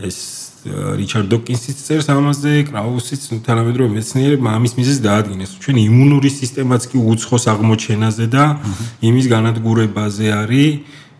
ეს 0.00 0.18
რიჩარდ 0.64 1.28
დოკინსიც 1.32 1.78
წერს 1.82 2.08
ამაზე, 2.12 2.68
კრაუსიც 2.68 3.22
თანამედროვე 3.44 3.90
მეცნიერებმა 3.96 4.50
ამის 4.60 4.76
მიზეზს 4.76 5.02
დაადგინეს. 5.04 5.56
ჩვენ 5.60 5.76
იმუნური 5.88 6.30
სისტემაც 6.30 6.82
კი 6.92 6.96
უცხოს 7.00 7.44
აღმოჩენაზე 7.52 8.26
და 8.28 8.44
იმის 9.00 9.26
განადგურებაზე 9.32 10.26
არის 10.36 10.68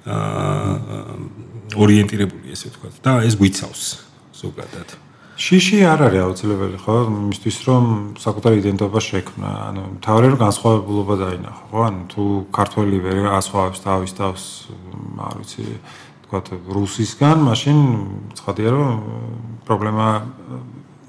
აა 0.07 0.71
ორიენტირებული, 1.77 2.51
ესე 2.53 2.69
ვთქვათ, 2.69 2.95
და 3.05 3.13
ეს 3.27 3.35
გვიცავს. 3.39 4.10
ზოგადად. 4.41 4.89
შიში 5.41 5.79
არ 5.89 6.01
არის 6.07 6.21
აუცილებელი 6.27 6.79
ხო? 6.85 6.97
იმისთვის 7.09 7.57
რომ 7.69 7.85
საკუთარი 8.21 8.57
იდენტობა 8.61 9.01
შექმნა. 9.01 9.51
ანუ 9.73 9.83
თავი 10.05 10.27
რომ 10.31 10.39
განსხვავებულობა 10.45 11.15
დაინახო 11.25 11.65
ხო? 11.71 11.81
ანუ 11.89 12.01
თუ 12.13 12.25
ქართველი 12.53 12.97
ვერ 13.07 13.19
ასხვავებს 13.41 13.79
თავის 13.81 14.13
თავს 14.21 14.43
არ 15.29 15.35
ვიცი 15.41 15.65
თქვა 16.31 16.41
რუსისგან 16.77 17.39
მაშინ 17.43 17.79
ცხადია 18.39 18.71
რომ 18.71 18.91
პრობლემა 19.67 20.07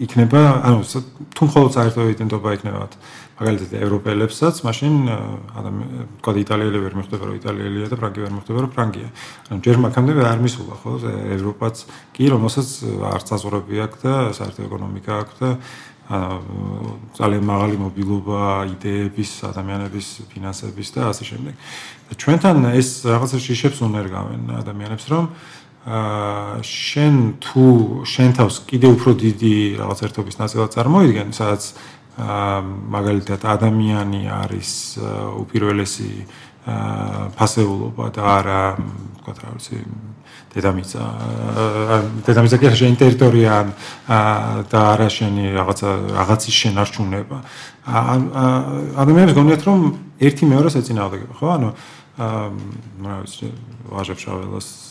იქნება 0.02 0.41
ანუ 0.65 0.80
თუ 1.38 1.41
მხოლოდ 1.46 1.72
საერთო 1.78 2.02
იდენტობა 2.10 2.50
იქნება 2.58 2.86
მაგალითად 3.41 3.71
ევროპელებსაც, 3.82 4.62
მაშინ 4.62 4.93
ადამიანი, 5.58 6.04
თქვა 6.21 6.32
იტალიელი 6.45 6.80
ვერ 6.86 6.93
მიხვდება 6.93 7.23
რომ 7.25 7.36
იტალიელია 7.41 7.88
და 7.89 7.97
ფრანგი 7.97 8.19
ვერ 8.21 8.34
მიხვდება 8.38 8.60
რომ 8.62 8.71
ფრანგია. 8.75 9.10
ანუ 9.49 9.60
ჯერ 9.65 9.77
მაგამდე 9.82 10.12
არ 10.30 10.39
მისულა 10.45 10.75
ხო 10.82 10.91
ევროპაც 11.41 11.75
კი 12.13 12.23
რომელსაც 12.30 12.69
არც 13.01 13.25
საზღვრები 13.34 13.75
აქვს 13.82 13.99
და 14.06 14.13
საერთო 14.38 14.62
ეკონომიკა 14.69 15.12
აქვს 15.25 15.36
და 15.41 15.49
ძალიან 17.17 17.43
მაღალი 17.47 17.75
მობილობა 17.82 18.41
იდეების, 18.77 19.32
ადამიანების, 19.47 20.08
ფინანსების 20.30 20.89
და 20.91 21.01
ასე 21.10 21.23
შემდეგ. 21.34 21.54
და 22.12 22.13
ჩვენთან 22.21 22.58
ეს 22.77 22.89
რაღაცა 23.08 23.38
შიშებს 23.41 23.80
უნერგავენ 23.82 24.41
ადამიანებს 24.62 25.06
რომ 25.10 25.25
აა 25.82 26.62
შენ 26.62 27.41
თუ 27.41 27.65
შენ 28.06 28.30
თავს 28.38 28.56
კიდე 28.69 28.88
უფრო 28.93 29.12
დიდი 29.17 29.56
რაღაც 29.82 29.99
ერთობის 30.06 30.36
ნაწილად 30.38 30.69
წარმოიდგენ, 30.77 31.34
სადაც 31.34 31.73
მაგალითად 32.17 33.41
ადამიანი 33.47 34.28
არის 34.28 34.71
უპირველესი 35.41 36.12
ფასეულობა 37.38 38.06
და 38.13 38.21
არა 38.38 38.62
თქვა 39.21 39.34
რა 39.39 39.50
ვიცი 39.56 39.78
დედამიწა 40.52 41.06
დედამიწა 42.28 42.58
კი 42.60 42.71
შენი 42.76 43.00
ტერიტორია 43.00 43.54
და 44.67 44.80
არა 44.91 45.08
შენი 45.08 45.56
რაღაცა 45.56 45.89
რაღაცის 46.19 46.56
შენარჩუნება. 46.62 47.38
ადამიანებს 47.88 49.36
გონიათ 49.39 49.62
რომ 49.65 49.80
ერთი 50.19 50.43
მეორეს 50.52 50.76
ეწინააღმდეგება 50.84 51.34
ხო? 51.39 51.47
ანუ 51.56 51.69
რა 53.08 53.17
ვიცი 53.24 53.47
ვაჟებშაველას 53.89 54.90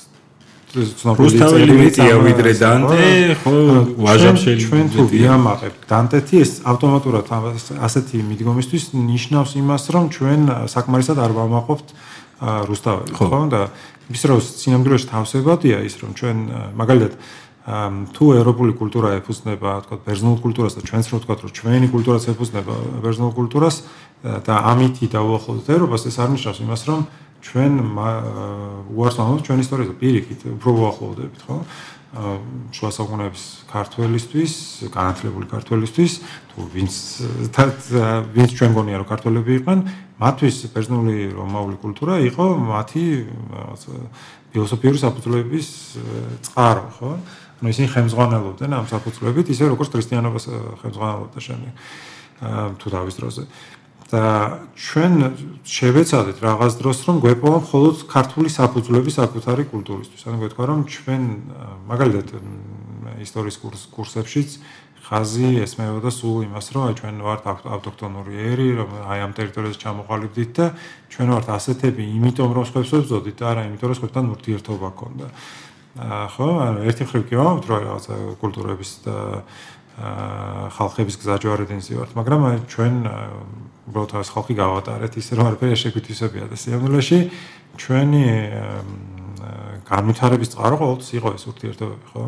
რუსთაველი 0.70 1.74
მეტია 1.74 2.16
ვიდრე 2.22 2.52
დანტე, 2.60 3.06
ხო, 3.42 3.54
ვაჟაბშელი 3.98 4.62
ჩვენ 4.62 4.86
თუ 4.94 5.00
ვიამაყებთ 5.10 5.80
დანტეთი 5.90 6.36
ეს 6.46 6.52
ავტომატურად 6.62 7.26
ასეთი 7.74 8.18
მიდგომისთვის 8.30 8.84
ნიშნავს 8.94 9.50
იმას, 9.58 9.84
რომ 9.90 10.04
ჩვენ 10.14 10.40
საკმარისად 10.70 11.18
არ 11.18 11.32
ვამაყობთ 11.34 11.86
რუსთაველი, 12.70 13.10
ხო. 13.18 13.26
და 13.50 13.60
ის 14.14 14.22
რომ 14.30 14.38
სინამდვილეში 14.38 15.06
თავსებადია 15.10 15.76
ის 15.86 15.94
რომ 16.02 16.10
ჩვენ 16.14 16.36
მაგალითად 16.78 17.12
თუ 18.14 18.24
ევროპული 18.40 18.72
კულტურა 18.74 19.20
ეფუძნება, 19.20 19.70
თქვა, 19.84 19.96
ბერძნულ 20.06 20.36
კულტურას 20.42 20.74
და 20.74 20.82
ჩვენც 20.86 21.06
რო 21.12 21.18
თქვა, 21.22 21.34
რომ 21.44 21.52
ჩვენი 21.54 21.86
კულტურაც 21.92 22.24
ეფუძნება 22.32 22.74
ბერძნულ 23.04 23.32
კულტურას 23.36 23.76
და 24.24 24.54
ამითი 24.72 25.06
დაუახლოვდეთ 25.12 25.68
ევროპას, 25.70 26.02
ეს 26.08 26.16
არ 26.18 26.28
ნიშნავს 26.34 26.58
იმას, 26.64 26.82
რომ 26.88 27.00
ჩვენ 27.40 27.72
უარს 28.90 29.16
ამბობთ 29.20 29.42
ჩვენ 29.48 29.62
ისტორიაზე 29.64 29.94
პირიქით 30.00 30.40
უფრო 30.56 30.70
უახლოვდებით 30.80 31.40
ხო 31.46 31.56
შუა 32.10 32.90
საუკუნეების 32.90 33.42
ქართველისთვის, 33.70 34.52
განათლებული 34.90 35.46
ქართველისთვის, 35.46 36.12
თუ 36.50 36.58
ვინც 36.74 36.94
ვინც 38.34 38.50
ჩვენ 38.58 38.70
გონია 38.74 38.96
რომ 38.98 39.06
ქართველები 39.06 39.50
იყვნენ, 39.62 39.78
მათთვის 40.18 40.56
ბერძნული 40.74 41.14
რომაული 41.38 41.76
კულტურა 41.78 42.18
იყო 42.26 42.44
მათი 42.66 43.04
ფილოსოფიური 44.50 44.98
საფუძვლების 44.98 45.66
წყარო, 46.50 46.86
ხო? 46.98 47.10
ანუ 47.62 47.68
ისინი 47.70 47.88
ხელმძღვანელობდნენ 47.94 48.70
ამ 48.74 48.86
საფუძვლებით, 48.90 49.46
ისე 49.54 49.70
როგორც 49.70 49.88
ქრისტიანობას 49.94 50.44
ხელმძღვანელობდა 50.82 51.38
შემდეგ. 51.38 51.72
თუ 52.80 52.86
დავის 52.90 53.14
დროზე. 53.20 53.42
და 53.44 53.79
ჩვენ 54.10 55.12
შევეცადეთ 55.62 56.36
რაღაც 56.42 56.72
დროს 56.82 56.98
რომ 57.06 57.16
გვეპოვა 57.22 57.58
მხოლოდ 57.62 57.96
ქართული 58.10 58.48
საფუძვლების 58.50 59.14
საკუთარი 59.20 59.64
კულტურისთვის. 59.70 60.20
ანუ 60.26 60.36
გვეთქვა 60.42 60.64
რომ 60.70 60.80
ჩვენ 60.90 61.22
მაგალითად 61.90 62.28
ისტორიის 63.22 63.56
კურსებშიც 63.94 64.50
ხაზი 65.10 65.48
ესმეოდა 65.66 66.10
სულ 66.14 66.46
იმას 66.46 66.66
რომ 66.74 66.94
ჩვენ 66.98 67.16
ვართ 67.26 67.42
ავტოქტონური 67.50 68.34
ერი 68.50 68.68
რომ 68.78 68.90
აი 69.10 69.18
ამ 69.26 69.32
ტერიტორიაზე 69.38 69.78
ჩამოყალიბდით 69.82 70.50
და 70.54 70.66
ჩვენ 71.10 71.28
ვართ 71.34 71.46
ასეთები 71.50 72.02
იმიტომ 72.18 72.50
რომ 72.54 72.64
სხვებს 72.70 72.90
ვებზოდით 72.94 73.36
და 73.40 73.44
არა 73.50 73.62
იმიტომ 73.70 73.88
რომ 73.90 73.98
სხვებთან 73.98 74.24
ურთიერთობა 74.34 74.88
გქონდა. 74.94 75.26
ხო, 75.90 76.46
ერთი 76.86 77.02
მხრივ 77.02 77.22
კი 77.26 77.34
ვამბობთ 77.34 77.66
რომ 77.66 77.80
რაღაცა 77.90 78.14
კულტურების 78.38 78.90
და 79.02 79.16
ხალხების 80.00 81.16
გზაჯვარედინზე 81.20 81.92
ვართ, 82.00 82.10
მაგრამ 82.16 82.40
э, 82.48 82.52
ჩვენ 82.72 82.94
э, 83.04 83.12
უბრალოდ 83.90 84.10
ეს 84.16 84.30
ხალხი 84.32 84.54
გავატარეთ, 84.56 85.12
ისე 85.20 85.32
რომ 85.36 85.44
არაფერი 85.50 85.76
შეგვითვისებია 85.76 86.44
და 86.48 86.56
სიამოვნებაში 86.56 87.18
ჩვენი 87.76 88.24
э, 88.24 88.64
განვითარების 89.84 90.52
წყარო 90.56 90.76
ყოველთვის 90.80 91.10
იყო 91.20 91.28
ეს 91.36 91.44
ურთიერთობები, 91.50 92.04
ხო? 92.14 92.22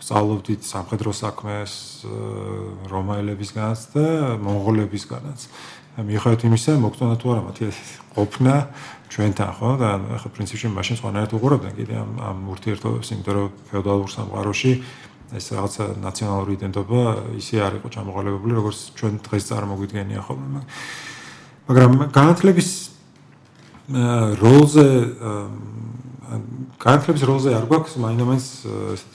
სწავლობდით 0.00 0.60
სამხედრო 0.64 1.10
საქმეს 1.12 1.72
რომაელებისგანაც 2.88 3.80
და 3.92 4.04
მონღოლებისგანაც. 4.40 5.40
მიუხედავად 6.00 6.40
იმისა, 6.48 6.72
მოგწონა 6.80 7.14
თუ 7.20 7.26
არა 7.30 7.42
მათი 7.50 7.64
ყოფნა 8.16 8.54
ჩვენთან, 9.12 9.50
ხო? 9.58 9.70
და 9.80 9.88
ახლა 10.16 10.28
პრინციპში 10.34 10.66
მაშინ 10.72 10.96
სხვანაირად 11.00 11.32
უყურებდნენ 11.36 11.72
კიდე 11.76 11.94
ამ 12.00 12.10
ამ 12.20 12.38
ურთიერთობებს, 12.54 13.08
იმიტომ 13.12 13.34
რომ 13.36 13.48
ფეოდალურ 13.70 14.08
სამყაროში 14.08 14.72
ეს 15.30 15.46
რაღაცა 15.54 15.84
ნაციონალური 16.02 16.52
იდენტობა 16.58 17.00
ისე 17.38 17.56
არ 17.62 17.72
იყო 17.78 17.88
ჩამოყალიბებული, 17.94 18.52
როგორც 18.58 18.78
ჩვენ 18.98 19.14
დღეს 19.26 19.44
წარმოგვიდგენია 19.50 20.20
ხოლმე. 20.26 20.60
მაგრამ 21.70 21.92
განათლების 22.10 22.70
როლზე 24.42 24.86
განათლების 26.78 27.22
როლზე 27.26 27.50
არ 27.58 27.64
გვაქვს 27.66 27.94
მაინდამაინც 28.00 28.46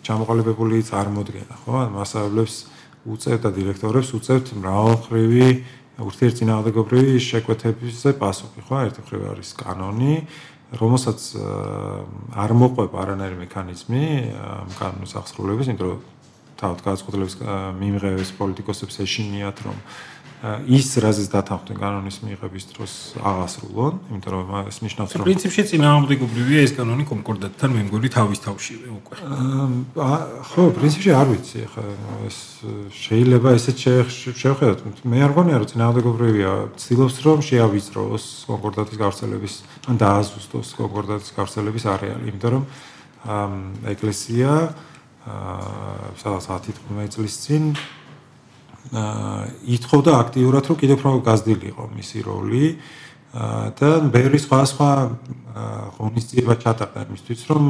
ჩამოყალიბებული 0.03 0.83
წარმოდგენა, 0.83 1.55
ხო? 1.63 1.75
მასალებს 1.95 2.55
უწევთ 3.07 3.41
და 3.45 3.49
დირექტორებს 3.55 4.09
უწევთ 4.19 4.51
მრავალხრივი 4.59 5.47
ურთიერთწინააღმდეგობრივი 5.95 7.15
შეკვეთებებზე 7.23 8.09
პასუხი, 8.19 8.59
ხო? 8.67 8.75
ერთი 8.83 8.99
მხრივ 9.05 9.21
არის 9.31 9.49
კანონი, 9.55 10.15
რომელსაც 10.73 11.19
არ 12.33 12.51
მოყვება 12.57 12.97
არანაირი 13.05 13.37
მექანიზმი 13.45 14.03
ამ 14.33 14.69
კანონის 14.79 15.13
აღსრულების, 15.21 15.69
იმიტომ 15.69 15.89
რომ 15.91 16.01
თავად 16.55 16.79
გადაწყვეტილების 16.87 17.35
მიმღების 17.79 18.29
პოლიტიკოსებს 18.39 18.99
ეშინიათ, 19.05 19.57
რომ 19.67 19.77
ის 20.69 20.87
რაზეც 21.01 21.27
დათანხმდნენ 21.33 21.77
კანონის 21.79 22.17
მიღების 22.21 22.65
დროს 22.75 22.93
აღასრულონ, 23.17 23.93
იმიტომ 24.11 24.31
რომ 24.35 24.49
ეს 24.69 24.77
ნიშნავს 24.85 25.15
რომ 25.15 25.25
პრინციპში 25.25 25.63
წინააღმდეგობრივია 25.71 26.59
ეს 26.65 26.73
კანონი 26.77 27.05
კონკორდატთან 27.09 27.69
მე 27.73 27.81
მგონი 27.87 28.09
თავის 28.13 28.39
თავშივე 28.45 28.87
უკვე. 28.99 29.15
ხო, 30.51 30.63
პრინციპში 30.75 31.11
არ 31.15 31.27
ვიცი, 31.33 31.61
ხა 31.71 31.85
ეს 32.29 32.37
შეიძლება 32.93 33.49
ესეც 33.57 33.77
შევხედოთ. 34.13 34.79
მე 35.07 35.17
არ 35.25 35.31
გონია 35.33 35.57
რომ 35.63 35.69
წინააღმდეგობრივია, 35.71 36.51
ცდილობს 36.77 37.15
რომ 37.25 37.39
შეავიწროს 37.41 38.25
კონკორდატის 38.45 38.97
გავრცელების 39.01 39.53
ან 39.89 39.95
დააზუსტოს 39.97 40.67
კონკორდატის 40.77 41.31
გავრცელების 41.31 41.83
არეალი, 41.89 42.23
იმიტომ 42.29 42.51
რომ 42.53 42.63
ეკლესია 43.25 44.51
აა 45.25 46.13
სადაც 46.21 46.45
10 46.69 47.09
წლის 47.17 47.35
წინ 47.41 47.73
ითხოვდა 49.75 50.11
აქტიურად 50.23 50.63
რომ 50.69 50.77
კიდევ 50.79 50.95
უფრო 50.99 51.11
გაზრდილიყო 51.25 51.83
მისი 51.95 52.19
როლი 52.25 52.65
და 53.79 53.89
ბევრი 54.15 54.39
სხვა 54.39 54.59
სხვა 54.71 54.91
ღონისძიება 55.99 56.53
ჩატარდა 56.63 56.99
იმისთვის 57.09 57.41
რომ 57.51 57.63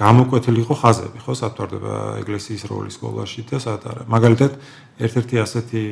გამოკვეთილიყო 0.00 0.74
ხაზები 0.80 1.18
ხო 1.24 1.32
საფრთხება 1.40 1.96
ეკლესიის 2.24 2.62
როლის 2.68 2.94
სკოლაში 2.96 3.40
და 3.48 3.56
სადაც 3.60 3.84
არა. 3.88 4.02
მაგალითად 4.08 4.52
ერთ-ერთი 5.00 5.36
ასეთი 5.44 5.82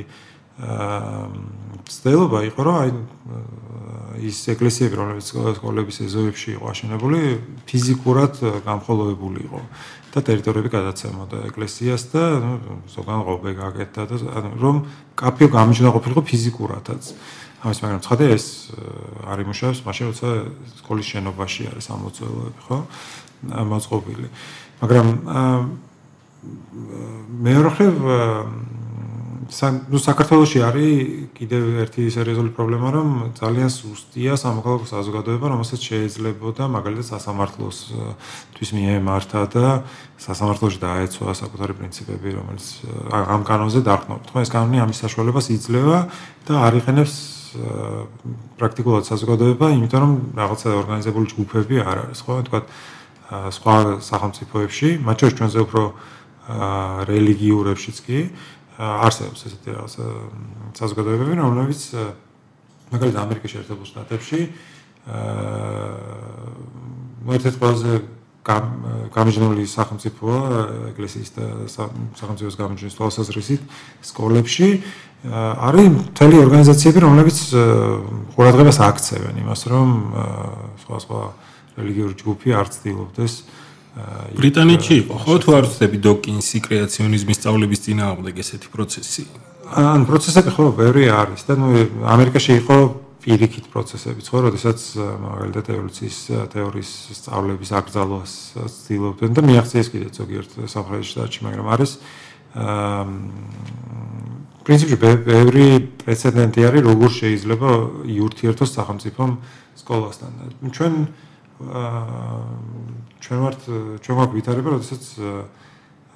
ცდელობა 1.88 2.38
იყო 2.50 2.60
რომ 2.66 2.76
აი 2.82 2.90
ის 4.28 4.38
ეკლესიები 4.52 4.94
რომლებიც 4.98 5.26
სკოლების 5.60 5.96
ეზოებში 6.08 6.48
იყო 6.58 6.66
აშენებული 6.72 7.18
ფიზიკურად 7.68 8.34
გამხოლოვებული 8.66 9.38
იყო 9.46 9.60
და 10.14 10.18
ტერიტორიები 10.24 10.70
გადაცემოდა 10.72 11.36
ეკლესიას 11.52 12.02
და 12.12 12.22
ზოგან 12.88 13.20
ყოფე 13.28 13.50
გაკეთდა 13.58 14.02
და 14.08 14.16
რომ 14.56 14.76
კაფე 15.18 15.46
გამიჯნა 15.52 15.88
ყოფილიყო 15.92 16.22
ფიზიკურადაც. 16.24 17.02
ამას 17.58 17.78
მაგრამ 17.82 18.00
ცხადია 18.06 18.28
ეს 18.38 18.46
არ 19.26 19.38
იმუშავებს, 19.42 19.80
მაშინ 19.82 20.04
როცა 20.14 20.28
სკოლის 20.78 21.06
შენობაში 21.10 21.62
არის 21.74 21.86
ამოწეულები, 21.90 22.60
ხო? 22.70 22.78
მოწყობილი. 23.66 24.28
მაგრამ 24.78 25.06
მე 27.42 27.54
როხებ 27.66 27.96
ნუ 29.48 29.96
საქართველოში 29.96 30.60
არის 30.60 30.92
კიდევ 31.32 31.62
ერთი 31.80 32.04
სერიოზული 32.12 32.50
პრობლემა, 32.52 32.88
რომ 32.92 33.08
ძალიან 33.32 33.70
სუსტია 33.72 34.36
სამოქალაქო 34.36 34.86
საზოგადოება, 34.92 35.46
რომელსაც 35.48 35.80
შეიძლებოდა 35.88 36.68
მაგალითად 36.68 37.06
სასამართლოს 37.08 37.78
თვის 38.52 38.70
მიემართა 38.76 39.40
და 39.48 39.66
სასამართლოში 40.20 40.78
დაეცვა 40.84 41.32
საკუთარი 41.32 41.74
პრინციპები, 41.80 42.28
რომელიც 42.36 42.66
ამ 43.08 43.42
კანონზე 43.48 43.80
დარქმობთ. 43.88 44.26
ხო, 44.36 44.38
ეს 44.44 44.52
კანონი 44.52 44.84
ამის 44.84 45.00
საშუალებას 45.00 45.46
იძლევა 45.56 45.98
და 46.44 46.54
არიყენებს 46.68 47.14
პრაქტიკულად 48.60 49.04
საზოგადოება, 49.08 49.66
იმიტომ 49.72 50.00
რომ 50.04 50.12
რაღაცა 50.36 50.68
ორგანიზებული 50.76 51.26
ჯგუფები 51.32 51.74
არ 51.88 51.96
არის, 52.04 52.20
ხო, 52.20 52.34
თქვა 52.52 52.60
სხვა 53.28 53.74
სახელმწიფოებში, 54.04 54.88
მათ 55.04 55.16
შორის 55.20 55.34
ჩვენზე 55.40 55.58
უფრო 55.64 55.82
რელიგიურებშიც 57.08 57.96
კი 58.08 58.20
არსებობს 58.78 59.42
ესეთი 59.48 59.74
რაღაც 59.74 59.94
საზოგადოებები, 60.78 61.34
რომლებიც 61.34 61.80
მაგალითად 62.94 63.18
ამერიკის 63.24 63.52
შეერთებულ 63.54 63.86
შტატებში 63.90 64.40
აა 65.08 65.18
ერთ-ერთი 67.38 67.58
ყველაზე 67.58 67.92
გამიჯნული 69.18 69.64
სახელმწიფოა 69.68 70.40
ეკლესიის 70.94 71.30
სახელმწიფოს 72.16 72.56
გამიჯნის 72.56 72.96
თვალსაზრისით 72.96 73.62
სკოლებში 74.08 74.68
არის 75.28 75.88
მთელი 75.98 76.36
ორგანიზაციები, 76.46 76.98
რომლებიც 77.02 77.38
ყურადღებას 78.38 78.78
აქცევენ 78.88 79.42
იმას, 79.42 79.60
რომ 79.68 79.88
სხვა 80.86 80.98
სხვა 81.04 81.22
რელიგიური 81.82 82.14
ჯგუფი 82.22 82.48
არ 82.56 82.66
ცდილობდეს 82.72 83.32
აა 83.42 83.67
ბრიტანეთში 84.38 84.94
იყო 85.02 85.14
ხო? 85.18 85.34
თუ 85.42 85.50
არ 85.58 85.64
ვწდები 85.66 85.98
დოკინსი 86.04 86.58
კრეაციონიზმის 86.62 87.38
სწავლების 87.40 87.80
წინააღმდეგ 87.86 88.34
ესეთი 88.44 88.68
პროცესი? 88.70 89.22
ან 89.68 90.06
პროცესები 90.08 90.50
ხო 90.54 90.64
ბევრი 90.78 91.04
არის 91.12 91.42
და 91.48 91.54
ნუ 91.58 91.68
ამერიკაში 92.06 92.52
იყო 92.62 92.76
პირიქით 93.18 93.66
პროცესებიც 93.74 94.26
ხო, 94.30 94.38
როდესაც 94.48 94.78
მაგალითად 94.96 95.64
ევოლუციის 95.74 96.18
თეორიის 96.54 96.90
სწავლების 97.18 97.70
აკრძალვას 97.74 98.32
ცდილობდნენ 98.78 99.32
და 99.34 99.42
მიაღწიეს 99.44 99.88
კიდე 99.92 100.08
ზოგიერთ 100.14 100.50
სამხრეთის 100.70 101.10
შტატში, 101.12 101.40
მაგრამ 101.48 101.66
არის 101.74 101.90
აა 102.54 103.04
პრინციპში 104.68 104.96
ბევრი 105.00 105.66
პრეცედენტი 106.04 106.60
არის, 106.68 106.82
როგორ 106.86 107.10
შეიძლება 107.18 107.68
იურთიერთოს 108.08 108.70
სახელმწიფომ 108.78 109.30
სკოლასთან. 109.82 110.30
ჩვენ 110.72 110.94
აა 111.02 111.27
ჩვენ 111.58 113.38
ვართ 113.42 113.60
ჩვენ 113.98 114.16
ვართ 114.18 114.30
ვითარება, 114.38 114.78
როდესაც 114.78 115.04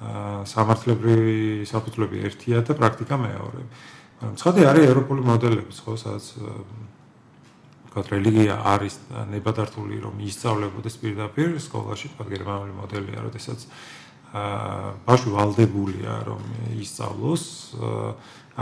აა 0.03 0.43
სამართლებრივი 0.47 1.63
საფუძვლები 1.67 2.17
ერთია 2.27 2.63
და 2.63 2.75
პრაქტიკა 2.79 3.15
მეორე. 3.19 3.61
მაგრამ 4.23 4.35
ცხადე 4.39 4.61
არის 4.71 4.83
ევროპული 4.87 5.21
მოდელები, 5.23 5.71
ხო, 5.83 5.95
სადაც 5.99 6.25
თქვა 7.91 8.01
რელიგია 8.07 8.55
არის 8.71 8.95
ნებადართული 9.31 9.95
რომ 9.99 10.15
ისწავლებოდეს 10.23 10.95
პირდაპირ 11.03 11.59
სკოლაში, 11.59 12.15
თქვა 12.15 12.25
გერმანული 12.31 12.73
მოდელია, 12.79 13.19
როდესაც 13.27 13.67
აა 14.33 14.95
ბავშვი 15.07 15.29
ვალდებულია 15.37 16.13
რომ 16.23 16.41
ისწავლოს, 16.83 17.43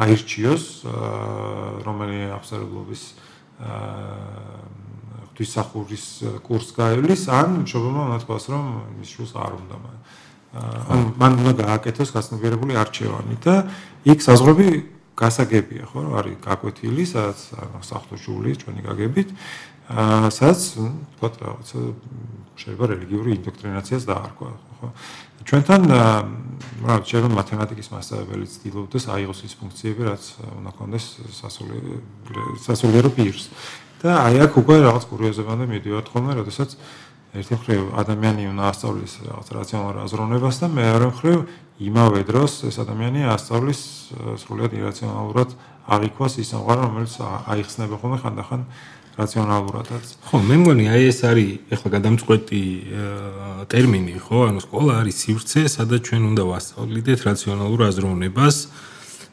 აირჩიოს 0.01 0.65
რომელი 1.85 2.19
აფსარებლობის 2.37 3.01
აა 3.61 4.80
ღვთისახურის 5.41 6.05
კურსს 6.45 6.75
გაივლის, 6.77 7.25
ან 7.33 7.65
უნდა 7.65 8.17
თქვას, 8.21 8.43
რომ 8.53 8.63
მის 9.01 9.09
შულს 9.09 9.33
არ 9.41 9.51
უნდა 9.57 9.75
ან 10.51 11.15
მან 11.17 11.31
უნდა 11.41 11.53
გააკეთოს 11.65 12.09
გასნობიერებული 12.13 12.75
არჩევანი 12.77 13.35
და 13.41 13.71
იქ 14.05 14.19
საზღვრები 14.21 14.67
გასაგებია, 15.17 15.83
ხო, 15.89 15.99
არის 16.21 16.35
გაკვეთილი, 16.45 17.03
სადაც 17.07 17.39
საფრთხო 17.87 18.15
შული 18.19 18.51
ჩვენი 18.61 18.81
გაგებით, 18.85 19.29
სადაც 20.37 20.61
თქვა 21.17 21.29
რაღაცა 21.41 21.77
შეიძლება 22.59 22.85
რელიგიური 22.91 23.29
ინდოქტრინაციას 23.41 24.03
დაარქვა, 24.11 24.51
ხო. 24.77 24.87
ჩვენთან 25.41 25.81
რა 26.85 26.95
შეიძლება 27.01 27.31
მათემატიკის 27.33 27.87
მასწავლებელი 27.95 28.45
ცდილობდეს 28.51 29.05
აიღოს 29.07 29.39
ის 29.47 29.53
ფუნქციები, 29.57 30.01
რაც 30.05 30.23
უნდა 30.61 30.71
კონდეს 30.77 31.05
სასულიერო 32.67 33.09
პირს. 33.15 33.49
და 34.01 34.11
აი 34.27 34.35
აქ 34.45 34.53
უკვე 34.61 34.75
რაღაც 34.81 35.03
კურიოზებამდე 35.07 35.65
მიდივართ 35.71 36.07
ხოლმე, 36.11 36.31
როდესაც 36.41 36.69
ერთი 37.31 37.53
მხრივ 37.55 37.81
ადამიანი 37.95 38.43
უნდა 38.51 38.63
ასწავლის 38.71 39.13
რაღაც 39.23 39.47
რაციონალურ 39.55 39.97
აზროვნებას 40.03 40.55
და 40.61 40.67
მეორე 40.67 41.05
მხრივ 41.15 41.37
იმავე 41.81 42.21
დროს 42.27 42.51
ეს 42.67 42.75
ადამიანი 42.83 43.21
ასწავლის 43.31 43.81
სრულიად 44.41 44.71
ირაციონალურად 44.75 45.49
აღიქვას 45.95 46.33
ის 46.43 46.47
სამყარო, 46.51 46.81
რომელიც 46.91 47.13
აიხსნება 47.21 47.95
ხოლმე 48.01 48.17
ხანდახან 48.21 48.61
რაციონალურადაც. 49.15 50.05
ხო, 50.27 50.37
მე 50.39 50.55
მგონი 50.61 50.85
აი 50.91 51.03
ეს 51.11 51.19
არის 51.27 51.49
ეხლა 51.71 51.87
გადამწყვეტი 51.95 52.63
ტერმინი, 53.71 54.15
ხო? 54.23 54.39
ანუ 54.51 54.59
სკოლა 54.63 54.93
არის 55.03 55.15
სივრცე, 55.23 55.61
სადაც 55.67 56.01
ჩვენ 56.07 56.23
უნდა 56.31 56.43
ვასწავლიდეთ 56.47 57.19
რაციონალურ 57.27 57.79
აზროვნებას. 57.91 58.55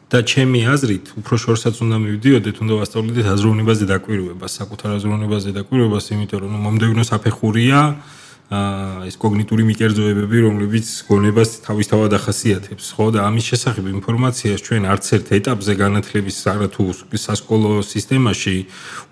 და 0.08 0.18
ჩემი 0.24 0.60
აზრით, 0.72 1.06
უფრო 1.20 1.34
შორსაც 1.36 1.74
უნდა 1.84 1.96
მივიდიოდეთ, 2.00 2.56
უნდა 2.64 2.74
ვასწავლიდეთ 2.80 3.26
აზროვნებაზე 3.28 3.84
დაკვირვებას, 3.92 4.52
საკუთარ 4.60 4.90
აზროვნებაზე 4.98 5.50
დაკვირვებას, 5.58 6.04
იმიტომ 6.16 6.38
რომ 6.48 6.52
მომდევნო 6.64 7.02
საფეხურია 7.12 7.80
აა 7.84 8.18
ეს 8.48 9.16
კოგნიტური 9.20 9.60
მიკერძოებები, 9.68 10.38
რომლებიც 10.40 10.88
გონებას 11.04 11.50
თავისთავად 11.68 12.16
ახასიათებს, 12.16 12.86
ხო? 12.96 13.12
და 13.12 13.28
ამის 13.28 13.44
შესახებ 13.44 13.92
ინფორმაციას 13.92 14.64
ჩვენ 14.64 14.88
არც 14.88 15.04
ერთ 15.20 15.26
ეტაპზე 15.36 15.72
განათლების 15.76 16.36
არათუ 16.48 16.84
სასკოლო 17.12 17.84
სისტემაში, 17.84 18.56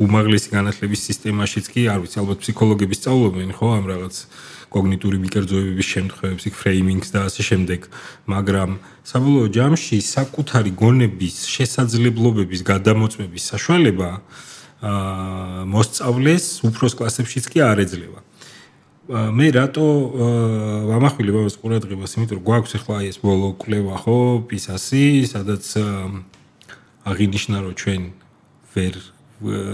უმაღლესი 0.00 0.48
განათლების 0.56 1.00
სისტემაშიც 1.12 1.68
კი 1.68 1.84
არ 1.84 2.00
ვიცი, 2.00 2.16
ალბათ 2.24 2.38
ფსიქოლოგები 2.40 2.94
სწავლობენ, 2.96 3.52
ხო, 3.60 3.68
ამ 3.76 3.84
რაღაც 3.92 4.14
კოგნიტური 4.72 5.16
მიკერძოებების 5.20 5.86
შემთხვევებს, 5.94 6.42
იქ 6.48 6.54
ფრეიმინგს 6.56 7.08
და 7.12 7.28
ასე 7.28 7.42
შემდეგ, 7.44 7.80
მაგრამ 8.24 8.70
საბოლოო 9.04 9.46
ჯამში 9.52 10.00
საკუთარი 10.00 10.72
გონების 10.80 11.36
შესაძლებლობების 11.44 12.60
გადამოწმების 12.64 13.42
საშუალება 13.52 14.10
აა 14.16 15.64
მოსწავლეს 15.72 16.46
უფროს 16.68 16.96
კლასებშიც 16.98 17.44
კი 17.48 17.64
არ 17.64 17.84
ეძლევა. 17.86 18.25
მე 19.06 19.46
რატო 19.54 19.86
ვამახვილე 20.90 21.30
ბაბას 21.30 21.56
ყურადღებას, 21.62 22.14
იმიტომ 22.18 22.38
რომ 22.40 22.46
გვაქვს 22.46 22.72
ახლა 22.78 22.96
ეს 23.06 23.18
ბოლო 23.22 23.54
კლევა 23.54 23.96
ხო, 24.02 24.18
პისასი, 24.50 25.22
სადაც 25.30 25.62
აღინიშნა 27.06 27.58
რომ 27.62 27.74
ჩვენ 27.78 28.02
ვერ 28.74 28.94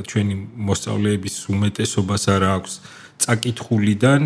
ჩვენი 0.04 0.34
მოსწავლეების 0.68 1.36
უმეტესობას 1.48 2.24
არ 2.28 2.42
აქვს 2.60 2.72
წაკითხულიდან 3.24 4.22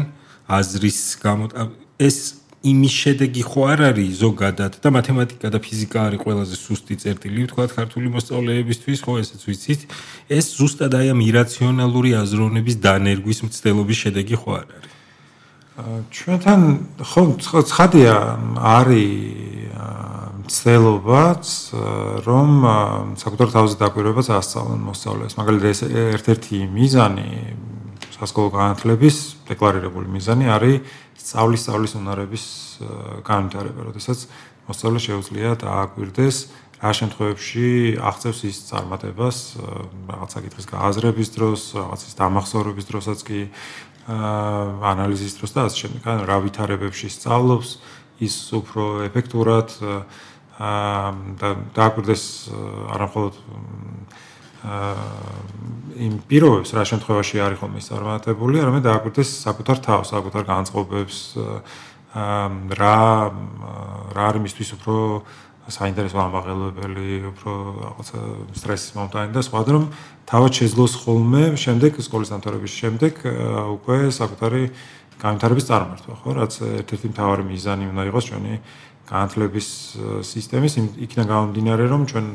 აზრის 0.49 1.01
გამო 1.23 1.45
ეს 2.03 2.17
იმის 2.67 2.95
შედეგი 3.03 3.43
ხო 3.47 3.63
არ 3.71 3.81
არის 3.93 4.11
ზოგადად 4.25 4.73
და 4.83 4.89
მათემატიკა 4.91 5.49
და 5.55 5.59
ფიზიკა 5.63 5.99
არის 6.09 6.21
ყველაზე 6.25 6.57
სუსტი 6.57 6.95
წერტილი 7.05 7.47
თქვა 7.53 7.67
ქართული 7.77 8.11
მოსწავლეებისთვის 8.17 8.99
ხო 9.07 9.13
ესეც 9.23 9.43
ვიცით 9.47 9.81
ეს 10.35 10.47
ზუსტად 10.59 10.93
აი 10.99 11.15
ამ 11.15 11.21
ირაციონალური 11.31 12.11
აზროვნების 12.23 12.77
დანერგვის 12.83 13.39
მცდელობის 13.47 13.99
შედეგი 14.03 14.37
ხო 14.41 14.51
არ 14.61 14.69
არის 14.77 14.96
ჩვენთან 15.77 16.61
ხო 17.05 17.23
ცხადია 17.69 18.17
არის 18.57 19.37
მცდელობაც 20.47 21.45
რომ 22.25 22.51
საკუთარ 23.21 23.49
თავზე 23.53 23.77
დაკვირვებას 23.83 24.29
ასწავლონ 24.41 24.81
მოსწავლეს. 24.89 25.37
მაგალითად 25.37 25.69
ეს 25.69 25.81
ერთ-ერთი 26.17 26.59
მიზანი 26.73 27.29
სასკოლო 28.17 28.49
განათლების 28.57 29.17
დეკლარირებული 29.51 30.07
მიზანი 30.17 30.47
არის 30.49 30.81
სწავლის 31.21 31.61
სწავლის 31.67 31.93
უნარების 32.01 32.45
განვითარება, 33.27 33.81
როდესაც 33.91 34.19
მოსწავლე 34.71 34.99
შეუძლია 35.03 35.51
დააკვირდეს 35.61 36.37
რა 36.81 36.93
შემთხვევებში 36.93 37.69
აღწევს 38.01 38.41
ის 38.49 38.57
წარმატებას 38.71 39.37
რაღაც 40.09 40.31
საკითხის 40.37 40.67
გააზრების 40.73 41.29
დროს, 41.37 41.61
რაღაცის 41.77 42.15
დამახსოვრების 42.21 42.85
დროსაც 42.87 43.19
კი 43.27 43.41
ანალიზის 44.07 45.37
დროს 45.39 45.53
და 45.57 45.61
ასე 45.67 45.77
შემდეგ. 45.83 46.01
ანუ 46.07 46.23
რა 46.31 46.37
ვითარებებში 46.47 47.09
სწავლობს 47.11 47.71
ის 48.23 48.35
უფრო 48.55 49.07
ეფექტურად 49.11 49.69
და 50.57 51.49
დააკვირდეს 51.77 52.25
არამხოლოდ 52.97 53.35
იმ 55.97 56.15
პირობებს 56.27 56.71
რა 56.75 56.83
შემთხვევაში 56.91 57.37
არის 57.45 57.59
ხოლმე 57.61 57.81
წარმატებული, 57.87 58.63
არამედ 58.63 58.83
დააკვირდეს 58.89 59.31
საკუთარ 59.47 59.79
თავს, 59.85 60.11
საკუთარ 60.11 60.43
განწყობებს, 60.49 61.19
რა 62.17 62.99
რა 64.17 64.25
არის 64.33 64.43
მისთვის 64.47 64.71
უფრო 64.81 64.97
საინტერესო 65.67 66.19
ამაღელებელი, 66.23 67.07
უფრო 67.35 67.53
რაღაცა 67.83 68.19
სტრესის 68.55 68.93
მომტანი 68.97 69.31
და 69.35 69.43
სხვა, 69.43 69.61
რომ 69.67 69.85
თავად 70.31 70.53
შეძლოს 70.63 70.93
ხოლმე 71.03 71.43
შემდეგ 71.59 71.99
სკოლის 72.07 72.31
დამთავრების 72.35 72.73
შემდეგ 72.81 73.13
უკვე 73.75 73.97
საკუთარი 74.15 74.63
განვითარების 75.17 75.67
წარმართვა, 75.67 76.15
ხო, 76.23 76.31
რაც 76.39 76.53
ერთ-ერთი 76.85 77.07
მთავარი 77.11 77.43
მიზანი 77.51 77.85
უნდა 77.91 78.03
იყოს 78.11 78.25
ჩვენი 78.31 78.55
განათლების 79.07 79.69
სისტემის. 80.27 80.73
იქიდან 81.07 81.27
გამომდინარე 81.31 81.85
რომ 81.87 82.03
ჩვენ 82.11 82.27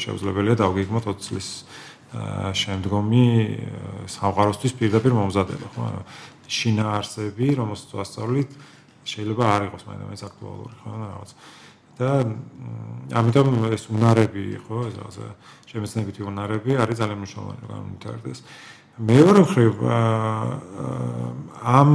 შეუძლებელია 0.00 0.56
დავგეგმოთ 0.56 1.04
20 1.04 1.20
წლის 1.24 1.48
შემდგომი 2.54 3.24
სამყაროსთვის 4.08 4.72
პირდაპირ 4.78 5.12
მომზადება 5.18 5.68
ხო? 5.74 5.84
შინაარსები 6.48 7.46
რომელსაც 7.58 7.90
ვასწავლით 7.98 8.50
შეიძლება 9.04 9.44
არ 9.50 9.62
იყოს 9.68 9.82
მაინც 9.88 10.22
აქტუალური 10.28 10.74
ხო? 10.80 10.92
რაღაც 10.94 11.30
და 11.98 12.10
ამიტომ 13.14 13.48
ეს 13.74 13.84
უნარები 13.92 14.44
ხო 14.66 14.78
რაღაცა 14.90 15.26
შემეცნებითი 15.70 16.20
უნარები 16.30 16.70
არის 16.84 16.96
ძალიან 17.00 17.18
მნიშვნელოვანი 17.22 17.60
რომ 17.62 17.70
გამომდინარდეს 17.74 18.38
მეორე 18.94 19.40
მხრივ 19.44 19.72
ამ 21.78 21.90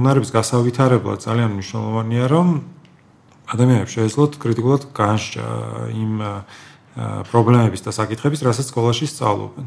უნარების 0.00 0.30
გასავითარებლად 0.36 1.18
ძალიან 1.24 1.50
მნიშვნელოვანია 1.56 2.24
რომ 2.32 2.48
ადამიანებს 3.50 3.92
შეეძლოთ 3.96 4.32
კრიტიკულად 4.40 4.82
განსჯა 4.94 5.48
იმ 5.90 6.12
პრობლემების 7.30 7.84
და 7.86 7.90
საკითხების, 7.94 8.42
რასაც 8.42 8.66
სკოლაში 8.70 9.06
სწავლობენ. 9.06 9.66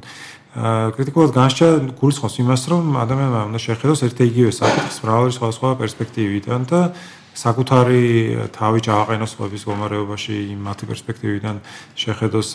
კრიტიკულად 0.95 1.31
განსჯა 1.33 1.67
გულისხმობს 1.97 2.35
იმას, 2.43 2.61
რომ 2.69 2.83
ადამიანმა 2.99 3.41
უნდა 3.49 3.59
შეხედოს 3.63 4.03
ერთ-ერთი 4.05 4.23
იგივე 4.29 4.51
საკითხს 4.53 4.97
მრავალი 5.01 5.31
სხვადასხვა 5.33 5.69
პერსპექტივიდან 5.81 6.61
და 6.67 6.81
საკუთარი 7.33 8.03
თავი 8.53 8.79
ჩააყენოს 8.85 9.31
ხობის 9.37 9.63
გომარეობაში 9.65 10.35
იმ 10.53 10.59
მათი 10.69 10.85
პერსპექტივიდან 10.85 11.55
შეხედოს 11.97 12.49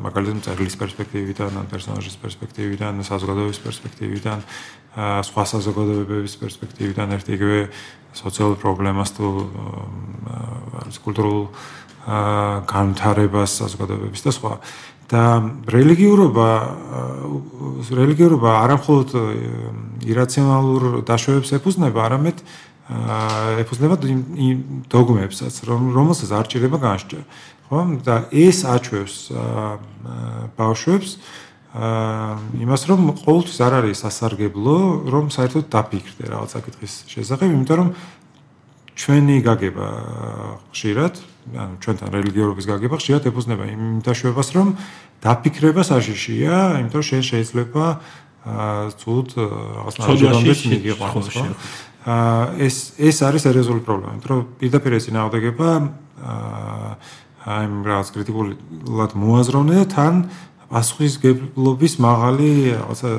მაგალითად 0.00 0.40
წერლის 0.48 0.76
პერსპექტივიდან, 0.80 1.52
ან 1.60 1.66
პერსონაჟის 1.68 2.16
პერსპექტივიდან, 2.24 3.04
საზოგადოების 3.04 3.60
პერსპექტივიდან, 3.60 4.38
სხვა 5.28 5.44
საზოგადოებების 5.52 6.34
პერსპექტივიდან 6.40 7.08
ერთ 7.20 7.26
იგივე 7.36 7.60
სოციალურ 8.14 8.56
პრობლემას 8.64 9.10
თუ 9.12 9.26
არის 10.80 10.96
კულტურულ 11.04 11.40
განვითარებას 12.64 13.50
საზოგადოებების 13.60 14.22
და 14.24 14.32
სხვა. 14.32 14.54
და 15.04 15.24
რელიგიურობა 15.68 16.48
რელიგიურობა 17.92 18.50
არამხოლოდ 18.64 19.10
ირაციონალურ 20.08 21.04
დაშვებებს 21.04 21.50
ეფუძნება, 21.60 21.98
არამედ 22.08 22.40
ეფუძნება 22.84 23.96
იმ 24.04 24.58
დოგმებსაც, 24.92 25.54
რომელსაც 25.68 26.30
არ 26.36 26.46
ჭირდება 26.52 26.78
განსჯა. 26.84 27.20
ხო? 27.68 27.78
და 28.04 28.28
ეს 28.28 28.64
აჩვევს 28.68 29.16
ბავშვებს 30.56 31.10
იმას, 32.60 32.82
რომ 32.86 33.00
ყოველთვის 33.24 33.58
არ 33.64 33.72
არის 33.82 33.98
სასარგებლო, 34.04 34.76
რომ 35.10 35.24
საერთოდ 35.32 35.64
დაფიქრდე 35.72 36.24
რაღაც 36.28 36.50
საკითხის 36.54 36.94
შესახებ, 37.08 37.48
იმიტომ 37.50 37.76
რომ 37.80 37.88
ჩვენი 38.94 39.36
გაგება 39.42 39.88
ხშირად, 40.70 41.14
ანუ 41.50 41.74
ჩვენთან 41.82 42.08
რელიგიურობის 42.14 42.66
გაგება 42.68 42.94
ხშირად 43.00 43.22
ეფუძნება 43.26 43.64
იმ 43.74 43.82
დაშვებას, 44.06 44.48
რომ 44.54 44.68
დაფიქრება 45.24 45.82
საშიშია, 45.82 46.78
იმიტომ 46.78 47.00
რომ 47.02 47.08
შენ 47.10 47.22
შეიძლება 47.32 47.84
ცუდ 49.00 49.28
რაღაც 49.40 49.94
ნაჯერომდეს 49.98 50.60
მიგიყვანოს, 50.68 51.28
ხო? 51.32 51.44
ეს 52.04 52.76
ეს 53.00 53.16
არის 53.24 53.48
სერიოზული 53.48 53.80
პრობლემა, 53.80 54.20
რომ 54.28 54.40
პირდაპირ 54.60 55.00
ეს 55.00 55.08
ინაუდეგება 55.08 55.68
აი 57.44 57.64
ამ 57.64 57.74
რაღაც 57.84 58.08
კრიტიკულად 58.12 59.10
მოაზროვნე 59.16 59.76
და 59.80 59.86
თან 59.92 60.14
პასუხისგებლობის 60.72 61.94
მაღალი 62.00 62.50
რაღაცა 62.76 63.10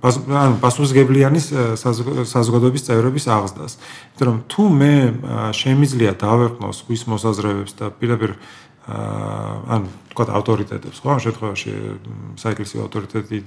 ანუ 0.00 0.54
პასუხისგებლიანის 0.64 1.46
საზოგადოების 1.76 2.86
წევრების 2.88 3.24
აღზრდას. 3.30 3.72
იმიტომ 3.76 4.26
რომ 4.30 4.36
თუ 4.48 4.62
მე 4.80 4.94
შემიძლია 5.54 6.12
დავეყნო 6.16 6.68
სხვის 6.72 7.02
მოსაზრებებს 7.10 7.72
და 7.76 7.92
პირდაპირ 8.00 8.32
ანუ 8.90 9.86
თქვა 10.10 10.24
ავტორიტეტებს, 10.40 10.98
ხო, 10.98 11.08
ამ 11.14 11.20
შემთხვევაში 11.20 11.72
საეკლესიო 12.40 12.80
ავტორიტეტი 12.88 13.38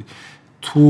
თუ 0.64 0.84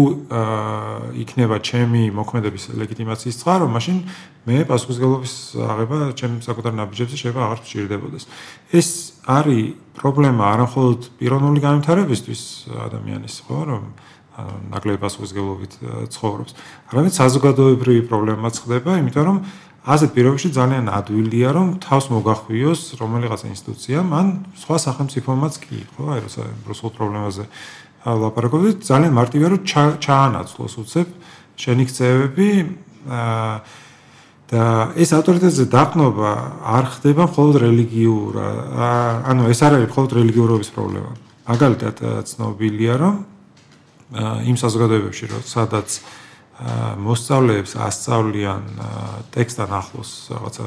იქნება 1.17 1.57
ჩემი 1.65 2.03
მოქმედების 2.13 2.63
ლეგიტიმაციის 2.77 3.39
წყარო, 3.41 3.65
მაშინ 3.73 3.97
მე 4.45 4.57
პასუხისგებლობის 4.69 5.33
აღება 5.73 5.97
ჩემ 6.19 6.33
საკუთარ 6.45 6.73
ნაბიჯებზე 6.77 7.15
შეიძლება 7.17 7.41
აღარ 7.47 7.59
სჭირდებოდეს. 7.63 8.23
ეს 8.69 8.89
არის 9.23 9.63
პრობლემა 9.97 10.43
არამხოლოდ 10.53 11.01
პიროვნული 11.17 11.59
განვითარებისთვის 11.65 12.41
ადამიანის, 12.85 13.35
ხო, 13.49 13.59
რომ 13.71 13.83
ნაკლები 14.73 14.99
პასუხისგებლობით 15.05 15.73
ცხოვრობს, 16.13 16.51
არამედ 16.89 17.13
საზოგადოებრივი 17.13 18.01
პრობლემაც 18.09 18.55
ხდება, 18.65 18.91
იმიტომ 19.01 19.25
რომ 19.29 19.37
ასეთ 19.83 20.09
პირობებში 20.15 20.49
ძალიან 20.55 20.87
ადვილია 20.87 21.49
რომ 21.59 21.67
თავს 21.83 22.05
მოგახვიოს 22.15 22.81
რომელიღაც 23.03 23.41
ინსტიტუციამ 23.51 24.07
ან 24.15 24.27
სხვა 24.55 24.77
სახელმწიფომაც 24.79 25.53
კი, 25.59 25.79
ხო, 25.91 26.03
აი 26.15 26.19
როცა 26.23 26.43
რუსულ 26.71 26.89
პრობლემაზე 26.95 27.43
ლაპარაკობთ 28.03 28.83
ძალიან 28.83 29.13
მარტივია 29.15 29.47
რომ 29.53 29.61
ჩაანაცვლოს 30.03 30.73
უცებ 30.83 31.07
შენი 31.55 31.83
ქცევები 31.87 32.49
და 34.53 34.63
ეს 34.99 35.09
ავტორიტეტზე 35.17 35.65
დაყნობა 35.71 36.31
არ 36.77 36.85
ხდება 36.93 37.23
მხოლოდ 37.31 37.55
რელიგიურ 37.63 38.31
ანუ 39.31 39.41
ეს 39.49 39.59
არ 39.63 39.71
არის 39.79 39.89
მხოლოდ 39.89 40.11
რელიგიურობის 40.19 40.69
პრობლემა. 40.75 41.11
მაგალითად 41.47 41.95
ცნობილია 42.27 42.93
რომ 42.99 43.15
იმ 44.51 44.55
საზოგადოებებში 44.59 45.25
რომ 45.31 45.41
სადაც 45.47 45.89
მოსწავლეებს 47.01 47.71
ასწავლიან 47.81 48.63
ტექსტთან 49.33 49.69
ახლოს 49.73 50.11
რაღაცა 50.31 50.65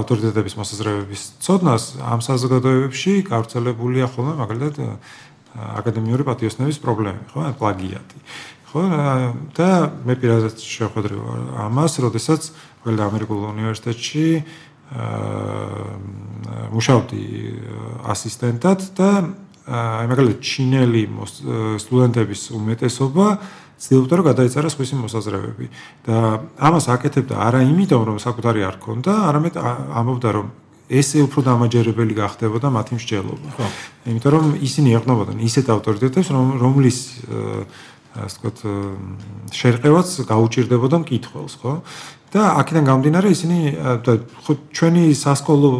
ავტორიტეტების 0.00 0.54
მოსაზრებების 0.56 1.22
ცოდნას 1.44 1.84
ამ 2.00 2.20
საზოგადოებებში 2.24 3.12
გავრცელებულია 3.26 4.06
ხოლმე 4.14 4.34
მაგალითად 4.40 4.76
აკადემიური 5.54 6.22
პატიოსნების 6.26 6.78
პრობლემები, 6.82 7.26
ხო, 7.34 7.40
პლაგიატი. 7.58 8.16
ხო, 8.70 8.82
და 9.56 9.70
მე 10.06 10.14
პირადად 10.14 10.56
შეხვედრე 10.62 11.14
ამას, 11.66 11.92
როდესაც 12.04 12.50
ყველა 12.86 13.02
ამერიკულ 13.10 13.38
უნივერსიტეტში 13.50 14.26
აა 14.38 14.70
მუშაობდი 16.74 17.22
ასისტენტად 18.10 18.80
და 18.98 19.10
აი 19.70 20.06
მაგალითად 20.10 20.42
ჩინელი 20.42 21.02
სტუდენტების 21.78 22.42
უმეტესობა 22.58 23.26
ცდილობდა 23.80 24.14
რომ 24.18 24.26
გადაეწერა 24.26 24.70
სხვისი 24.74 24.98
მოსაზრებები 24.98 25.66
და 26.08 26.16
ამას 26.58 26.90
აკეთებდა 26.90 27.38
არა 27.38 27.60
იმიტომ 27.70 28.02
რომ 28.08 28.18
საკუთარი 28.18 28.66
არ 28.66 28.76
ქონდა, 28.82 29.12
არამედ 29.30 29.54
ამბობდა 29.62 30.30
რომ 30.36 30.46
ესე 30.90 31.22
უფრო 31.22 31.40
დამაჯერებელი 31.46 32.14
გახდებოდა 32.18 32.68
მათი 32.74 32.92
მსჯელობა. 32.98 33.48
ხო. 33.56 33.66
იმიტომ 34.10 34.30
რომ 34.34 34.46
ისინი 34.58 34.88
ეყნობოდნენ 34.98 35.38
ისეთ 35.46 35.66
ავტორიტეტებს, 35.76 36.28
რომლის 36.34 36.98
ასე 38.10 38.36
ვთქვათ, 38.42 38.58
შერყევაც 39.54 40.08
გაუჭirdებოდა 40.26 40.96
მკითხველს, 41.06 41.54
ხო? 41.62 41.72
და 42.30 42.42
აქედან 42.62 42.84
გამომდინარე 42.86 43.28
ისინი 43.34 43.58
ხო 44.46 44.52
ჩვენი 44.70 45.02
სასკოლო 45.18 45.70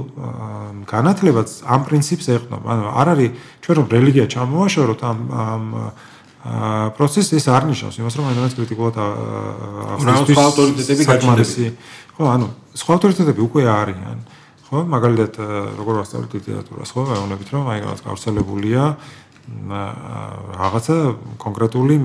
განათლებაც 0.90 1.48
ამ 1.62 1.80
პრინციპს 1.86 2.26
ეყნობა. 2.34 2.66
ანუ 2.74 2.82
არ 2.90 3.06
არის 3.14 3.30
ჩვენ 3.62 3.74
რომ 3.78 3.86
რელიგია 3.94 4.26
ჩამოვაშოროთ 4.34 5.00
ამ 5.10 5.18
ამ 5.30 5.64
პროცესს 6.98 7.30
ეს 7.38 7.46
არ 7.54 7.62
ნიშნავს 7.70 7.96
იმას 8.02 8.14
რომ 8.18 8.26
ადამიანს 8.34 8.54
კრიტიკულად 8.58 8.94
ახსნის 8.98 10.34
სხვა 10.34 10.44
ავტორიტეტები 10.50 11.02
გაჩნდება. 11.06 11.70
ხო, 12.18 12.22
ანუ 12.34 12.46
სხვა 12.74 12.92
ავტორიტეტები 12.98 13.40
უკვე 13.46 13.62
არიან. 13.70 14.18
ხო? 14.70 14.86
მაგალითად 14.86 15.34
როგორ 15.74 15.94
ვასწავლეთ 16.00 16.30
ლიტერატურას 16.38 16.90
ხო? 16.94 17.02
ვეუბნებით 17.10 17.48
რომ 17.50 17.64
აი 17.74 17.78
რაღაც 17.82 18.00
გავრცელებულია 18.06 18.82
რაღაცა 19.50 20.96
კონკრეტული 21.42 21.96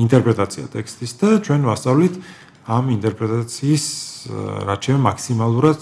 ინტერპრეტაცია 0.00 0.64
ტექსტის 0.72 1.12
და 1.20 1.28
ჩვენ 1.44 1.68
ვასწავლით 1.68 2.14
ამ 2.64 2.84
ინტერპრეტაციის 2.96 3.84
რაც 4.66 4.80
შეიძლება 4.88 5.04
მაქსიმალურად 5.04 5.80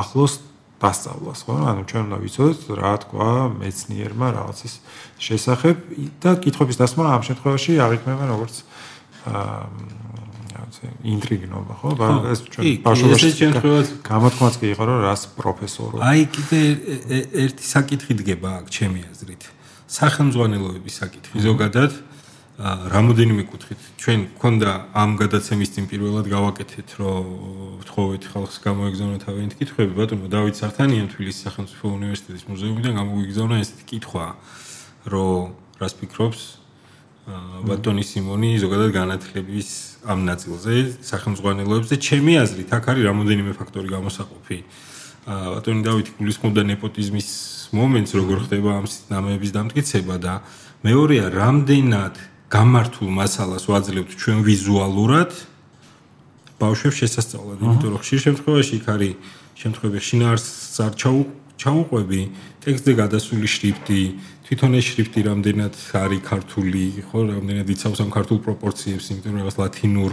ახლოს 0.00 0.32
დასწავლას 0.80 1.40
ხო? 1.44 1.54
ანუ 1.72 1.82
ჩვენ 1.88 2.02
უნდა 2.08 2.18
ვიცოდეთ 2.24 2.60
რა 2.80 2.92
თქვა 3.04 3.30
მეცნიერმა 3.60 4.26
რაღაცის 4.40 4.74
შესახებ 5.20 5.76
და 6.20 6.30
კითხების 6.40 6.76
დასმა 6.80 7.04
ამ 7.16 7.22
შემთხვევაში 7.28 7.72
აღიქმება 7.80 8.24
როგორც 8.32 8.54
ინტრიგნობა 11.12 11.74
ხო? 11.80 11.88
ეს 12.32 12.40
ჩვენ 12.52 12.64
ბავშვობაში 12.86 13.28
შემთხვევაში 13.40 13.92
გამოთქმაც 14.06 14.54
კი 14.60 14.66
იყო 14.74 14.82
რომ 14.88 14.98
რას 15.06 15.22
პროფესორო. 15.38 15.96
აი 16.02 16.22
კიდე 16.34 16.60
ერთი 17.44 17.64
საკითხი 17.74 18.12
დგება 18.20 18.50
აქ 18.60 18.66
ჩემი 18.76 19.00
აზრით. 19.10 19.42
სახელმძღვანელოების 19.86 20.94
საკითხი 21.02 21.38
ზოგადად 21.46 21.92
რამოდენიმე 22.56 23.42
კუთხით 23.52 23.80
ჩვენ 24.00 24.20
გქონდა 24.34 24.70
ამ 24.96 25.10
გადაცემის 25.20 25.70
წინ 25.76 25.84
პირველად 25.92 26.26
გავაკეთეთ 26.32 26.88
რომ 26.96 27.24
ვთხოვეთ 27.84 28.22
ხალხს 28.32 28.56
გამოეგზავნა 28.64 29.18
თავიანთი 29.28 29.56
კითხვები 29.60 29.92
ბატონო 29.92 30.26
დავით 30.32 30.56
სართანიან 30.56 31.06
თბილისის 31.12 31.44
სახელმწიფო 31.44 31.84
უნივერსიტეტის 32.00 32.44
მუზეუმიდან 32.48 32.92
გამოიგზავნა 32.96 33.56
ესეთი 33.60 33.84
კითხვა 33.92 34.26
რომ 35.12 35.52
რას 35.76 35.94
ფიქრობს 36.00 36.40
ბატონი 37.26 38.04
სიმონი 38.06 38.54
ზოგადად 38.62 38.92
განათლების 38.94 39.68
ამ 40.06 40.22
ნაწილზე 40.30 40.74
სახელმძღვანელოებზე 41.02 41.94
ჩემი 41.98 42.32
აზრით 42.38 42.70
აქ 42.70 42.84
არის 42.92 43.02
რამოდენიმე 43.10 43.52
ფაქტორი 43.58 43.88
გამოსაყოფი. 43.90 44.58
ბატონი 45.26 45.82
დავითი 45.82 46.10
გულისხმობდა 46.22 46.62
ნეპოტიზმის 46.70 47.28
მომენტს 47.74 48.12
როგორ 48.14 48.38
ხდება 48.46 48.70
ამ 48.78 48.86
ნამეების 49.10 49.50
დამტკიცება 49.58 50.16
და 50.22 50.34
მეორეა 50.86 51.26
რამდენად 51.34 52.14
გამართულ 52.46 53.08
მასალას 53.10 53.64
ვაძლევთ 53.66 54.10
ჩვენ 54.22 54.38
ვიზუალურად? 54.46 55.30
ბავშვებს 56.62 56.96
შესაძლებლად 57.02 57.58
იმიტომ 57.58 57.90
რომ 57.90 58.00
ხშირ 58.06 58.20
შემთხვევაში 58.22 58.74
იქ 58.78 58.86
არის 58.94 59.14
შემთხვევები 59.60 60.00
შინაარსს 60.08 60.78
არ 60.86 60.92
ჩაუყვები 61.56 62.20
ტექსტზე 62.64 62.92
გადასული 63.02 63.48
შრიფტი 63.50 64.00
თვითონ 64.46 64.78
ეს 64.78 64.84
შრიფტი 64.94 65.20
რამდენად 65.26 65.74
არის 66.06 66.22
ქართული, 66.22 66.82
ხო, 67.10 67.18
რამდენად 67.34 67.66
იცავს 67.66 67.98
ამ 67.98 68.10
ქართულ 68.14 68.38
პროპორციებს, 68.46 69.10
იმიტომ 69.10 69.32
რომ 69.34 69.40
რაღაც 69.42 69.56
ლათინურ, 69.58 70.12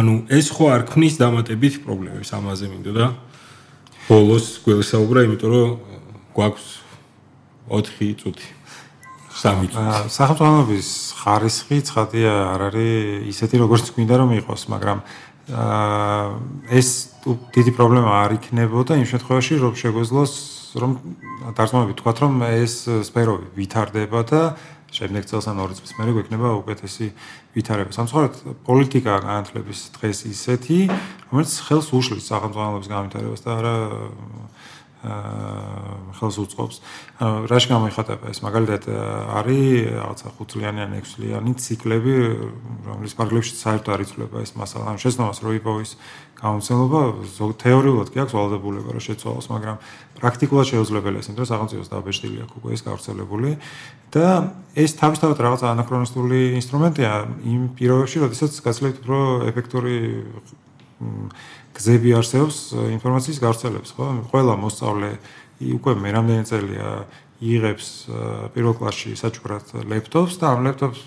ანუ 0.00 0.12
ეს 0.32 0.46
ხო 0.48 0.64
არ 0.72 0.82
ქმნის 0.88 1.14
დამატებით 1.20 1.84
პრობლემებს 1.84 2.32
ამაზე 2.32 2.66
მინდოდა. 2.72 3.06
ბოლოს 4.08 4.46
გვესაუბრა, 4.64 5.20
იმიტომ 5.28 5.50
რომ 5.52 5.70
გვაქვს 6.32 6.66
4 7.68 8.16
წუთი. 8.16 8.48
3 9.36 9.68
წუთი. 9.68 9.84
სახელმწიფოების 10.08 10.88
ხარისხი 11.20 11.76
ცხადია 11.84 12.32
არ 12.56 12.60
არის 12.72 13.28
ისეთი 13.28 13.56
როგორც 13.60 13.84
გვინდა 13.92 14.14
რომ 14.24 14.30
იყოს, 14.40 14.62
მაგრამ 14.72 14.98
აა 15.52 16.24
ეს 16.72 16.88
დიდი 17.26 17.72
პრობლემა 17.76 18.10
არ 18.24 18.30
იქნებოდა 18.40 18.92
იმ 18.98 19.06
შემთხვევაში, 19.12 19.54
რომ 19.62 19.72
შეგვეძლოს 19.76 20.32
რომ 20.82 20.92
დარწმუნებით 21.56 21.96
თქვათ 22.00 22.18
რომ 22.24 22.32
ეს 22.46 22.74
სფეროები 23.08 23.48
ვითარდება 23.56 24.20
და 24.28 24.40
შემდეგ 24.96 25.26
წელს 25.28 25.46
ან 25.50 25.60
ორი 25.60 25.74
წლის 25.76 25.92
მერე 25.98 26.12
გვექნება 26.16 26.48
უკეთესი 26.62 27.06
ვითარება. 27.56 27.90
სამწუხაროდ 27.96 28.34
პოლიტიკა 28.64 29.12
განათლების 29.26 29.80
დღეს 29.98 30.18
ისეთი, 30.30 30.78
რომელიც 31.32 31.52
ხელს 31.66 31.88
უშლის 31.96 32.28
სახელმწიფოების 32.30 32.88
განვითარებას 32.92 33.42
და 33.44 33.50
არა 33.60 33.74
ხელს 36.16 36.36
უწყობს. 36.42 36.76
რაში 37.50 37.68
გამოიხატება 37.70 38.30
ეს? 38.32 38.38
მაგალითად 38.42 38.82
არის 39.38 39.62
რაღაცა 39.96 40.26
5 40.36 40.50
წლიანი 40.52 40.80
ან 40.86 40.92
6 41.00 41.16
წლიანი 41.16 41.50
ციკლები, 41.56 42.14
რომლის 42.86 43.14
პარკლებში 43.16 43.54
საერთოდ 43.56 43.92
არ 43.94 44.00
იცვლება 44.06 44.36
ეს 44.42 44.52
მასალა. 44.58 44.84
ანუ 44.92 44.98
შეცდომას 45.00 45.38
რო 45.42 45.50
იპოვის 45.60 45.90
გამოცდილება, 46.36 47.00
თეორიულად 47.56 48.08
კი 48.12 48.18
აქვს 48.20 48.34
ვალდებულება 48.36 48.90
რომ 48.92 49.02
შეცვალოს, 49.08 49.46
მაგრამ 49.56 49.76
პრაქტიკულად 50.20 50.66
შეუძლებელია 50.68 51.20
ეს, 51.24 51.28
იმიტომ 51.32 51.44
რომ 51.44 51.50
სახელმწიფოს 51.52 51.92
დაბეჭდილი 51.92 52.38
აქვს 52.44 52.56
უკვე 52.60 52.70
ეს 52.76 52.82
გავრცელებული 52.84 53.50
და 54.12 54.26
ეს 54.76 54.90
თავისთავად 55.00 55.38
რაღაც 55.40 55.60
ანაქრონისტული 55.64 56.40
ინსტრუმენტია 56.60 57.12
იმ 57.40 57.62
პირობებში, 57.76 58.16
როდესაც 58.24 58.52
გაცლებთ 58.60 58.96
უფრო 59.00 59.18
ეფექტური 59.48 59.96
გზები 61.76 62.10
არსებობს 62.16 62.58
ინფორმაციის 62.96 63.38
გავრცელების, 63.44 63.90
ხო? 63.96 64.06
ყველა 64.32 64.54
მოსწავლე 64.64 65.10
უკვე 65.76 65.92
მე 66.00 66.10
რამდენი 66.16 66.44
წელია 66.48 66.88
იღებს 67.36 68.08
პირველ 68.56 68.74
კლასში 68.80 69.12
საჭურად 69.20 69.68
ლეპტოპს 69.84 70.40
და 70.40 70.56
ამ 70.56 70.64
ლეპტოპს 70.64 71.00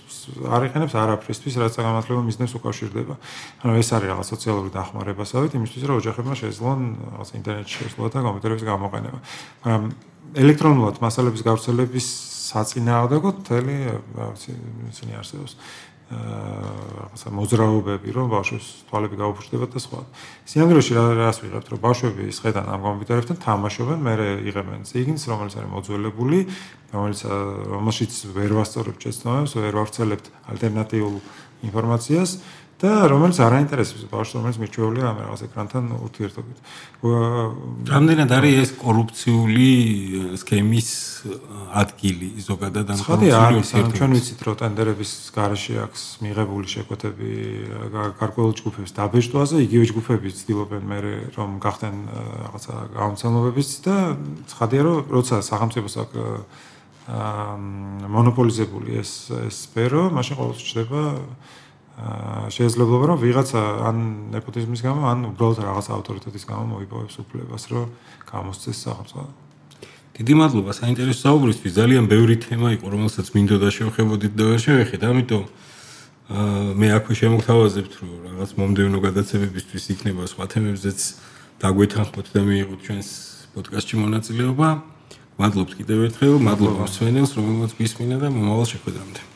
არ 0.45 0.65
იყენებს 0.69 0.93
არაფრისთვის, 0.93 1.57
რაც 1.57 1.73
საგამართლებლო 1.73 2.21
მიზნებს 2.29 2.53
უკავშირდება. 2.53 3.17
ანუ 3.65 3.73
ეს 3.81 3.89
არის 3.97 4.09
რაღაც 4.13 4.27
სოციალური 4.29 4.69
დახმარებასავით, 4.69 5.57
იმისთვის 5.57 5.83
რომ 5.89 5.95
ოჯახებმა 5.97 6.35
შეძლონ 6.37 6.79
რაღაც 7.17 7.29
ინტერნეტში 7.33 7.75
შესვლა 7.81 8.07
და 8.13 8.19
კომპიუტერების 8.29 8.65
გამოყენება. 8.69 9.19
მაგრამ 9.65 9.83
ელექტრონულად 10.37 10.95
მასალების 11.01 11.41
გავრცელების 11.49 12.07
საწინააღმდეგო 12.49 13.29
თელი 13.45 13.77
რაღაც 14.17 14.41
ისინი 14.93 15.11
არსებობს. 15.17 15.53
რაღაცა 16.09 17.29
მოძრაობები, 17.37 18.09
რომ 18.17 18.31
ბავშვებს 18.33 18.67
თვალები 18.89 19.15
გაუფრთხილდებათ 19.19 19.71
და 19.77 19.79
სხვა. 19.83 19.99
სიანგროში 20.49 20.91
რა 20.97 21.03
რას 21.21 21.37
ვიღებთ, 21.45 21.67
რომ 21.69 21.79
ბავშვები 21.85 22.21
ისხედან 22.33 22.65
ამ 22.65 22.81
კომპიუტერებთან 22.81 23.37
თამაშობენ, 23.45 23.99
მე 24.01 24.13
იღებენ 24.49 24.81
წიგნს, 24.89 25.23
რომელიც 25.29 25.53
არის 25.61 25.69
მოძველებული, 25.69 26.39
რომელიც 26.89 27.21
რომელშიც 27.69 28.13
ვერ 28.33 28.51
ვასწორებთ 28.57 28.99
შეცდომებს, 29.05 29.51
ვერ 29.53 29.73
ვავრცელებთ 29.77 30.25
ალტერნატიულ 30.49 31.15
ინფორმაციას 31.69 32.29
და 32.79 32.91
რომელიც 33.11 33.37
არ 33.43 33.53
აინტერესებს 33.59 34.07
ბავშვს, 34.07 34.35
რომელიც 34.39 34.57
მიჩვეულია 34.63 35.05
ამ 35.11 35.17
რაღაც 35.19 35.41
ეკრანთან 35.51 35.83
ურთიერთობით. 35.99 36.57
რამდენად 37.91 38.31
არის 38.39 38.55
ეს 38.63 38.71
კორუფციული 38.79 39.71
სქემის 40.39 40.89
ადგილი 41.75 42.29
ზოგადად 42.39 42.87
ამ 42.95 42.99
კორუფციული 43.03 43.91
ჩვენ 43.99 44.11
ვიცით 44.15 44.39
რომ 44.47 44.55
ტენდერების 44.63 45.11
garaში 45.35 45.73
აქვს 45.83 46.01
მიღებული 46.23 46.67
შეკვეთები 46.71 47.31
გარკვეულ 48.15 48.53
ჯგუფებს 48.63 48.91
დაბეჭდვაზე, 48.95 49.55
იგივე 49.67 49.85
ჯგუფები 49.91 50.27
ცდილობენ 50.39 50.83
მე 50.87 50.97
რომ 51.35 51.49
გახდნენ 51.59 51.95
რაღაცა 52.47 52.73
გამომცემლობებიც 52.95 53.69
და 53.83 53.95
ცხადია 54.55 54.81
რომ 54.87 54.97
როცა 55.19 55.35
სახელმწიფოს 55.43 55.95
აქვს 55.99 56.19
მონოპოლიზებული 57.09 59.01
ეს 59.01 59.33
ეს 59.49 59.55
სფერო, 59.65 60.13
მაშინ 60.13 60.35
ყოველთვის 60.39 60.67
ჩდება 60.69 61.01
შეიძლება 62.55 62.95
რომ 63.09 63.17
ვიღაცა 63.19 63.61
ან 63.89 63.97
ნეპოტიზმის 64.31 64.81
გამო, 64.87 65.01
ან 65.11 65.19
უბრალოდ 65.35 65.57
რაღაც 65.67 65.85
ავტორიტეტის 65.99 66.43
გამო 66.47 66.63
მოიპოვებს 66.79 67.15
უფლებას, 67.23 67.63
რომ 67.73 67.85
გამოსცეს 68.31 68.77
სახელმწიფო. 68.87 69.23
დიდი 70.19 70.33
მადლობა 70.35 70.71
საინტერესო 70.75 71.21
საუბრისთვის. 71.27 71.71
ძალიან 71.79 72.03
ბევრი 72.11 72.35
თემა 72.43 72.67
იყო, 72.75 72.85
რომელსაც 72.91 73.27
მინდოდა 73.35 73.69
შევხებოდით 73.71 74.33
და 74.35 74.43
ვერ 74.51 74.59
შევეხეთ. 74.59 75.01
ამიტომ 75.11 75.43
მე 76.79 76.87
აქვე 76.97 77.13
შემოგთავაზებთ, 77.19 77.93
რომ 77.99 78.09
რაღაც 78.27 78.49
მომდევნო 78.59 78.99
გადაცემებისთვის 79.07 79.83
იქნება 79.93 80.23
სხვა 80.29 80.45
თემებზეც 80.51 80.99
დაგვეთანხმოთ 81.63 82.27
და 82.35 82.39
მიიღოთ 82.47 82.79
ჩვენს 82.85 83.07
პოდკასტში 83.55 83.95
მონაწილეობა. 84.03 84.67
მადლობთ 85.39 85.71
კიდევ 85.79 85.99
ერთხელ, 86.11 86.35
მადლობა 86.43 86.83
მსმენელს, 86.83 87.31
რომელმაც 87.39 87.71
გისმინა 87.79 88.17
და 88.19 88.27
მომავალ 88.27 88.67
შეხვედრამდე. 88.75 89.28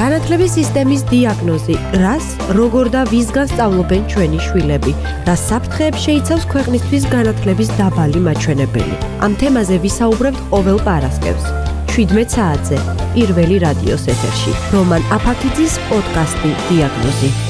განათლების 0.00 0.54
სისტემის 0.56 1.02
დიაგნოზი, 1.10 1.74
რას, 2.00 2.26
როგორ 2.56 2.88
და 2.94 3.02
ვისგან 3.10 3.50
სწავლობენ 3.50 4.06
ჩვენი 4.08 4.38
შვილები, 4.46 4.92
რა 5.28 5.34
საფრთხეებს 5.36 6.06
შეიცავს 6.06 6.46
ქვეყნისთვის 6.52 7.04
განათლების 7.12 7.72
დაბალი 7.76 8.22
მაჩვენებელი. 8.28 8.96
ამ 9.26 9.36
თემაზე 9.42 9.76
ვისაუბრებთ 9.84 10.40
ყოველ 10.48 10.78
პარასკევს. 10.88 11.44
17 11.92 12.32
საათზე 12.32 12.80
პირველი 13.12 13.60
რადიოს 13.66 14.08
ეთერში. 14.16 14.56
რომან 14.72 15.02
აფაკიძის 15.20 15.78
პოდკასტი 15.92 16.50
დიაგნოზი. 16.72 17.49